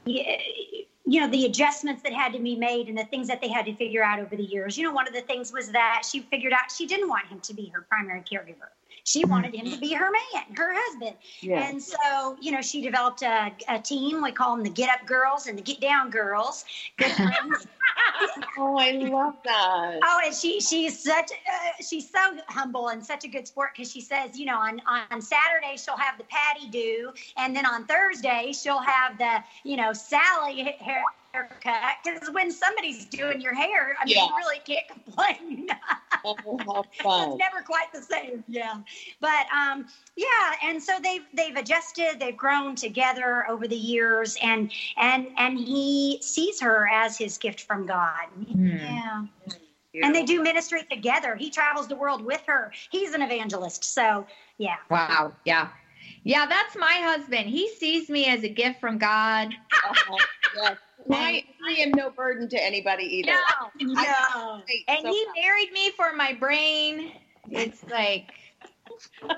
you 0.07 1.21
know 1.21 1.29
the 1.29 1.47
adjustments 1.47 2.03
that 2.03 2.13
had 2.13 2.33
to 2.33 2.39
be 2.39 2.57
made 2.57 2.89
and 2.89 2.97
the 2.97 3.05
things 3.05 3.29
that 3.29 3.41
they 3.41 3.49
had 3.49 3.67
to 3.67 3.75
figure 3.75 4.03
out 4.03 4.19
over 4.19 4.37
the 4.37 4.43
years. 4.43 4.77
You 4.77 4.85
know 4.85 4.93
one 4.93 5.07
of 5.07 5.15
the 5.15 5.21
things 5.23 5.53
was 5.53 5.71
that 5.73 6.03
she 6.11 6.21
figured 6.21 6.53
out 6.53 6.71
she 6.75 6.87
didn't 6.87 7.09
want 7.09 7.27
him 7.27 7.41
to 7.41 7.55
be 7.55 7.69
her 7.75 7.83
primary 7.83 8.21
caregiver 8.21 8.71
she 9.05 9.25
wanted 9.25 9.55
him 9.55 9.71
to 9.71 9.79
be 9.79 9.93
her 9.93 10.11
man, 10.11 10.45
her 10.57 10.73
husband. 10.75 11.15
Yeah. 11.41 11.69
And 11.69 11.81
so, 11.81 12.37
you 12.41 12.51
know, 12.51 12.63
she 12.63 12.81
developed 12.81 13.23
a, 13.23 13.53
a, 13.69 13.79
team. 13.79 14.23
We 14.23 14.33
call 14.33 14.57
them 14.57 14.65
the 14.65 14.71
Get 14.71 14.89
Up 14.89 15.07
Girls 15.07 15.47
and 15.47 15.59
the 15.59 15.63
Get 15.63 15.81
Down 15.81 16.11
Girls. 16.11 16.65
Good 16.97 17.13
friends. 17.13 17.67
oh, 18.59 18.79
I 18.79 18.93
love 18.93 19.35
that. 19.45 20.01
Oh, 20.03 20.21
and 20.25 20.35
she 20.35 20.59
she's 20.61 20.99
such 20.99 21.31
uh, 21.31 21.83
she's 21.83 22.11
so 22.11 22.39
humble 22.49 22.89
and 22.89 23.05
such 23.05 23.25
a 23.25 23.29
good 23.29 23.47
sport 23.47 23.71
because 23.77 23.93
she 23.93 24.01
says, 24.01 24.39
you 24.39 24.47
know, 24.47 24.59
on 24.59 24.81
on 25.11 25.21
Saturday 25.21 25.77
she'll 25.77 25.99
have 25.99 26.17
the 26.17 26.25
Patty 26.25 26.69
do, 26.71 27.13
and 27.37 27.55
then 27.55 27.67
on 27.67 27.85
Thursday 27.85 28.53
she'll 28.53 28.81
have 28.81 29.19
the 29.19 29.45
you 29.65 29.77
know 29.77 29.93
Sally 29.93 30.63
hair 30.81 31.05
haircut 31.35 31.97
because 32.05 32.31
when 32.31 32.51
somebody's 32.51 33.05
doing 33.07 33.41
your 33.41 33.55
hair, 33.55 33.97
I 34.01 34.05
mean, 34.05 34.17
yeah. 34.17 34.27
you 34.27 34.33
really 34.39 34.61
can't 34.65 34.87
complain. 35.05 35.69
oh, 36.25 36.37
it's 36.93 37.39
never 37.39 37.63
quite 37.65 37.93
the 37.93 38.03
same. 38.03 38.45
Yeah, 38.49 38.77
but 39.21 39.47
um, 39.53 39.87
yeah, 40.17 40.53
and 40.63 40.83
so 40.83 40.93
they've 41.03 41.25
they've 41.35 41.57
adjusted, 41.57 42.17
they've 42.21 42.37
grown 42.37 42.77
together 42.77 43.45
over 43.49 43.67
the 43.67 43.77
years, 43.77 44.37
and 44.43 44.71
and 44.97 45.27
and 45.37 45.59
he 45.59 46.19
sees 46.23 46.61
her 46.61 46.89
as 46.93 47.19
his 47.19 47.37
gift 47.37 47.63
from 47.63 47.87
God. 47.87 48.29
Mm. 48.51 48.81
Yeah. 48.81 49.27
And 50.03 50.13
they 50.13 50.25
do 50.25 50.43
ministry 50.43 50.83
together. 50.91 51.37
He 51.37 51.51
travels 51.51 51.87
the 51.87 51.95
world 51.95 52.25
with 52.25 52.43
her. 52.47 52.73
He's 52.91 53.15
an 53.15 53.23
evangelist. 53.23 53.85
So, 53.85 54.27
yeah. 54.59 54.75
Wow. 54.91 55.35
Yeah. 55.45 55.69
Yeah, 56.25 56.47
that's 56.47 56.75
my 56.77 56.95
husband. 56.95 57.49
He 57.49 57.69
sees 57.69 58.09
me 58.09 58.27
as 58.27 58.43
a 58.43 58.49
gift 58.49 58.81
from 58.81 58.99
God. 58.99 59.55
Uh-huh. 59.89 60.17
yes. 60.57 60.77
I, 61.11 61.45
I 61.67 61.73
am 61.75 61.91
no 61.91 62.11
burden 62.11 62.49
to 62.49 62.63
anybody 62.63 63.05
either. 63.19 63.33
No, 63.33 63.93
no. 63.95 64.63
and 64.89 64.99
so 65.03 65.11
he 65.11 65.27
married 65.41 65.73
me 65.73 65.91
for 65.91 66.15
my 66.15 66.33
brain. 66.33 67.13
It's 67.51 67.85
like. 67.91 68.33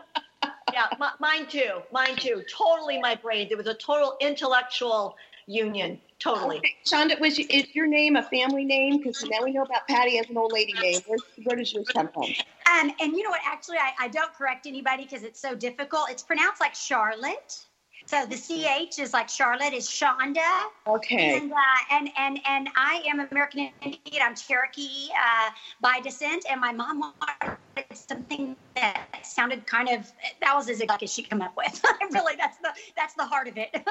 yeah, 0.73 0.87
m- 0.93 1.11
mine 1.19 1.47
too. 1.47 1.83
Mine 1.93 2.17
too. 2.17 2.43
Totally 2.49 3.01
my 3.01 3.15
brain. 3.15 3.49
There 3.49 3.57
was 3.57 3.67
a 3.67 3.75
total 3.75 4.17
intellectual 4.21 5.17
union. 5.47 6.01
Totally. 6.19 6.59
Okay. 6.59 6.75
Shonda, 6.87 7.21
was 7.21 7.39
you, 7.39 7.47
is 7.51 7.67
your 7.75 7.87
name 7.87 8.17
a 8.17 8.23
family 8.23 8.65
name? 8.65 8.99
Because 8.99 9.23
now 9.25 9.43
we 9.45 9.53
know 9.53 9.63
about 9.63 9.87
Patty 9.87 10.19
as 10.19 10.29
an 10.29 10.37
old 10.37 10.53
lady 10.53 10.75
name. 10.75 11.01
Where, 11.07 11.19
where 11.45 11.57
does 11.57 11.73
yours 11.73 11.89
come 11.93 12.09
from? 12.13 12.25
Um, 12.25 12.93
and 13.01 13.13
you 13.13 13.23
know 13.23 13.31
what? 13.31 13.41
Actually, 13.45 13.79
I, 13.79 13.93
I 14.01 14.09
don't 14.09 14.33
correct 14.35 14.67
anybody 14.67 15.05
because 15.05 15.23
it's 15.23 15.41
so 15.41 15.55
difficult. 15.55 16.11
It's 16.11 16.23
pronounced 16.23 16.61
like 16.61 16.75
Charlotte. 16.75 17.65
So 18.07 18.25
the 18.25 18.37
CH 18.37 19.01
is 19.01 19.13
like 19.13 19.29
Charlotte 19.29 19.73
is 19.73 19.89
Shonda. 19.89 20.41
Okay. 20.87 21.39
And, 21.39 21.53
uh, 21.53 21.57
and 21.91 22.09
and 22.17 22.39
and 22.47 22.69
I 22.77 23.03
am 23.09 23.19
American 23.19 23.71
Indian. 23.83 24.23
I'm 24.23 24.37
Cherokee 24.37 25.09
uh, 25.11 25.51
by 25.81 25.99
descent, 26.01 26.47
and 26.49 26.61
my 26.61 26.73
mom 26.73 27.01
wanted 27.01 27.59
something 27.95 28.55
that 28.77 29.07
sounded 29.25 29.67
kind 29.67 29.89
of 29.89 30.11
that 30.41 30.55
was 30.55 30.71
as 30.71 30.81
exact 30.81 31.03
as 31.03 31.13
she 31.13 31.25
come 31.25 31.43
up 31.43 31.57
with. 31.57 31.83
really, 32.13 32.37
that's 32.37 32.59
the 32.59 32.71
that's 32.97 33.15
the 33.15 33.27
heart 33.27 33.49
of 33.49 33.57
it. 33.57 33.75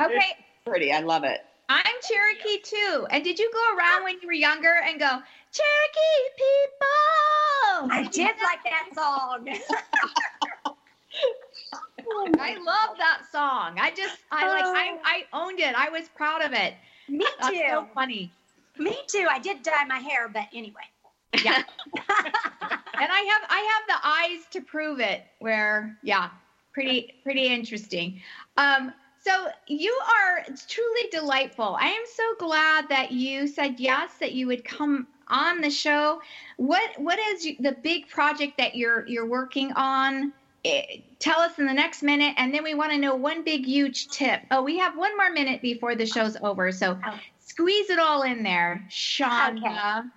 okay. 0.00 0.22
Pretty. 0.66 0.92
I 0.92 1.00
love 1.00 1.22
it. 1.22 1.42
I'm 1.68 1.94
Cherokee 2.02 2.60
too. 2.64 3.06
And 3.10 3.22
did 3.22 3.38
you 3.38 3.48
go 3.52 3.76
around 3.76 4.02
when 4.02 4.16
you 4.20 4.26
were 4.26 4.32
younger 4.32 4.80
and 4.84 4.98
go 4.98 5.06
Cherokee 5.52 6.24
people? 6.36 7.88
I 7.92 8.08
did 8.10 8.34
like 8.42 8.64
that 8.64 8.88
song. 8.94 9.48
I 12.38 12.54
love 12.54 12.96
that 12.98 13.22
song. 13.30 13.78
I 13.80 13.90
just, 13.90 14.18
I 14.30 14.48
like, 14.48 14.64
I, 14.64 14.90
oh. 14.92 15.00
I 15.04 15.24
owned 15.32 15.60
it. 15.60 15.74
I 15.74 15.88
was 15.88 16.08
proud 16.14 16.42
of 16.42 16.52
it. 16.52 16.74
Me 17.08 17.24
too. 17.24 17.30
That's 17.40 17.70
so 17.70 17.88
funny. 17.94 18.30
Me 18.78 18.96
too. 19.06 19.26
I 19.30 19.38
did 19.38 19.62
dye 19.62 19.84
my 19.84 19.98
hair, 19.98 20.28
but 20.28 20.46
anyway. 20.54 20.82
Yeah. 21.44 21.56
and 21.94 23.10
I 23.10 23.20
have, 23.30 23.42
I 23.48 23.72
have 23.72 23.86
the 23.88 24.06
eyes 24.06 24.46
to 24.52 24.60
prove 24.60 25.00
it. 25.00 25.22
Where, 25.40 25.96
yeah, 26.02 26.30
pretty, 26.72 27.14
pretty 27.22 27.48
interesting. 27.48 28.20
Um, 28.56 28.92
so 29.24 29.48
you 29.68 29.96
are 30.08 30.44
truly 30.68 31.08
delightful. 31.10 31.76
I 31.78 31.88
am 31.88 32.02
so 32.12 32.34
glad 32.38 32.88
that 32.88 33.12
you 33.12 33.46
said 33.46 33.78
yes, 33.78 34.14
that 34.18 34.32
you 34.32 34.46
would 34.48 34.64
come 34.64 35.06
on 35.28 35.60
the 35.60 35.70
show. 35.70 36.20
What, 36.56 36.98
what 36.98 37.18
is 37.18 37.46
the 37.60 37.76
big 37.82 38.08
project 38.08 38.58
that 38.58 38.74
you're, 38.74 39.06
you're 39.06 39.26
working 39.26 39.72
on? 39.72 40.32
Eh, 40.64 40.98
tell 41.18 41.40
us 41.40 41.58
in 41.58 41.66
the 41.66 41.72
next 41.72 42.04
minute 42.04 42.34
and 42.36 42.54
then 42.54 42.62
we 42.62 42.74
want 42.74 42.92
to 42.92 42.98
know 42.98 43.16
one 43.16 43.42
big 43.42 43.66
huge 43.66 44.06
tip 44.08 44.40
oh 44.52 44.62
we 44.62 44.78
have 44.78 44.96
one 44.96 45.16
more 45.16 45.32
minute 45.32 45.60
before 45.60 45.96
the 45.96 46.06
show's 46.06 46.36
over 46.40 46.70
so 46.70 46.96
oh. 47.04 47.18
squeeze 47.40 47.90
it 47.90 47.98
all 47.98 48.22
in 48.22 48.44
there 48.44 48.86
shonda 48.88 49.98
okay. 50.00 50.08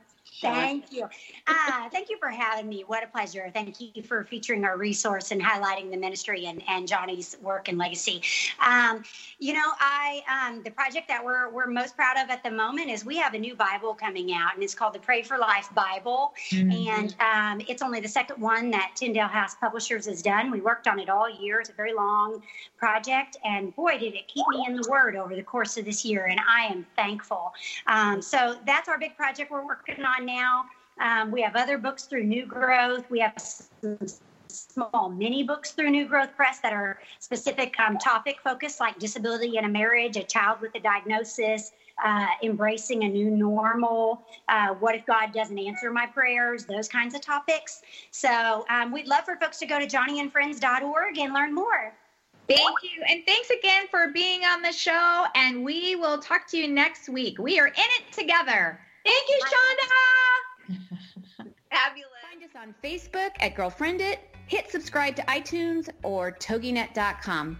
Thank 0.53 0.91
you. 0.91 1.09
Uh, 1.47 1.89
thank 1.89 2.09
you 2.09 2.17
for 2.17 2.29
having 2.29 2.67
me. 2.67 2.83
What 2.87 3.03
a 3.03 3.07
pleasure. 3.07 3.49
Thank 3.53 3.79
you 3.79 4.03
for 4.03 4.23
featuring 4.23 4.65
our 4.65 4.77
resource 4.77 5.31
and 5.31 5.41
highlighting 5.41 5.91
the 5.91 5.97
ministry 5.97 6.45
and, 6.45 6.61
and 6.67 6.87
Joni's 6.87 7.37
work 7.41 7.67
and 7.67 7.77
legacy. 7.77 8.21
Um, 8.65 9.03
you 9.39 9.53
know, 9.53 9.71
I 9.79 10.23
um, 10.29 10.63
the 10.63 10.71
project 10.71 11.07
that 11.07 11.23
we're 11.23 11.49
we're 11.51 11.67
most 11.67 11.95
proud 11.95 12.17
of 12.17 12.29
at 12.29 12.43
the 12.43 12.51
moment 12.51 12.89
is 12.89 13.05
we 13.05 13.17
have 13.17 13.33
a 13.33 13.39
new 13.39 13.55
Bible 13.55 13.93
coming 13.93 14.33
out, 14.33 14.53
and 14.55 14.63
it's 14.63 14.75
called 14.75 14.93
the 14.93 14.99
Pray 14.99 15.21
for 15.21 15.37
Life 15.37 15.69
Bible, 15.75 16.33
mm-hmm. 16.49 16.71
and 16.71 17.15
um, 17.19 17.65
it's 17.67 17.81
only 17.81 17.99
the 17.99 18.07
second 18.07 18.41
one 18.41 18.71
that 18.71 18.91
Tyndale 18.95 19.27
House 19.27 19.55
Publishers 19.55 20.05
has 20.05 20.21
done. 20.21 20.51
We 20.51 20.61
worked 20.61 20.87
on 20.87 20.99
it 20.99 21.09
all 21.09 21.29
year. 21.29 21.59
It's 21.59 21.69
a 21.69 21.73
very 21.73 21.93
long 21.93 22.41
project, 22.77 23.37
and 23.43 23.75
boy, 23.75 23.97
did 23.97 24.15
it 24.15 24.27
keep 24.27 24.45
me 24.49 24.65
in 24.67 24.75
the 24.75 24.87
Word 24.89 25.15
over 25.15 25.35
the 25.35 25.43
course 25.43 25.77
of 25.77 25.85
this 25.85 26.05
year, 26.05 26.25
and 26.25 26.39
I 26.47 26.65
am 26.65 26.85
thankful. 26.95 27.53
Um, 27.87 28.21
so 28.21 28.55
that's 28.65 28.89
our 28.89 28.97
big 28.97 29.15
project 29.15 29.51
we're 29.51 29.65
working 29.65 30.03
on 30.03 30.25
now. 30.35 30.65
Um, 30.99 31.31
we 31.31 31.41
have 31.41 31.55
other 31.55 31.77
books 31.77 32.05
through 32.05 32.23
New 32.23 32.45
Growth. 32.45 33.09
We 33.09 33.19
have 33.19 33.33
some 33.37 33.97
small 34.47 35.09
mini 35.09 35.43
books 35.43 35.71
through 35.71 35.89
New 35.89 36.07
Growth 36.07 36.35
Press 36.35 36.59
that 36.59 36.73
are 36.73 36.99
specific 37.19 37.77
um, 37.79 37.97
topic 37.97 38.37
focused, 38.43 38.79
like 38.79 38.97
disability 38.99 39.57
in 39.57 39.65
a 39.65 39.69
marriage, 39.69 40.15
a 40.17 40.23
child 40.23 40.61
with 40.61 40.73
a 40.75 40.79
diagnosis, 40.79 41.71
uh, 42.03 42.27
embracing 42.43 43.03
a 43.03 43.07
new 43.07 43.29
normal, 43.29 44.21
uh, 44.49 44.69
what 44.75 44.95
if 44.95 45.05
God 45.05 45.33
doesn't 45.33 45.57
answer 45.57 45.91
my 45.91 46.05
prayers, 46.05 46.65
those 46.65 46.87
kinds 46.87 47.15
of 47.15 47.21
topics. 47.21 47.81
So 48.11 48.65
um, 48.69 48.91
we'd 48.91 49.07
love 49.07 49.25
for 49.25 49.35
folks 49.37 49.59
to 49.59 49.65
go 49.65 49.79
to 49.79 49.87
joniandfriends.org 49.87 51.17
and 51.17 51.33
learn 51.33 51.53
more. 51.53 51.93
Thank 52.47 52.83
you. 52.83 53.03
And 53.09 53.25
thanks 53.25 53.49
again 53.49 53.87
for 53.89 54.09
being 54.13 54.43
on 54.43 54.61
the 54.61 54.71
show. 54.71 55.25
And 55.35 55.65
we 55.65 55.95
will 55.95 56.19
talk 56.19 56.47
to 56.49 56.57
you 56.57 56.67
next 56.67 57.09
week. 57.09 57.39
We 57.39 57.59
are 57.59 57.67
in 57.67 57.73
it 57.75 58.11
together. 58.11 58.79
Thank 59.05 59.29
you, 59.29 59.39
Shonda. 59.45 60.75
Fabulous. 61.71 62.09
Find 62.29 62.43
us 62.43 62.49
on 62.55 62.75
Facebook 62.83 63.31
at 63.39 63.55
Girlfriend 63.55 64.01
It. 64.01 64.19
Hit 64.47 64.71
subscribe 64.71 65.15
to 65.15 65.21
iTunes 65.23 65.89
or 66.03 66.31
TogiNet.com. 66.31 67.59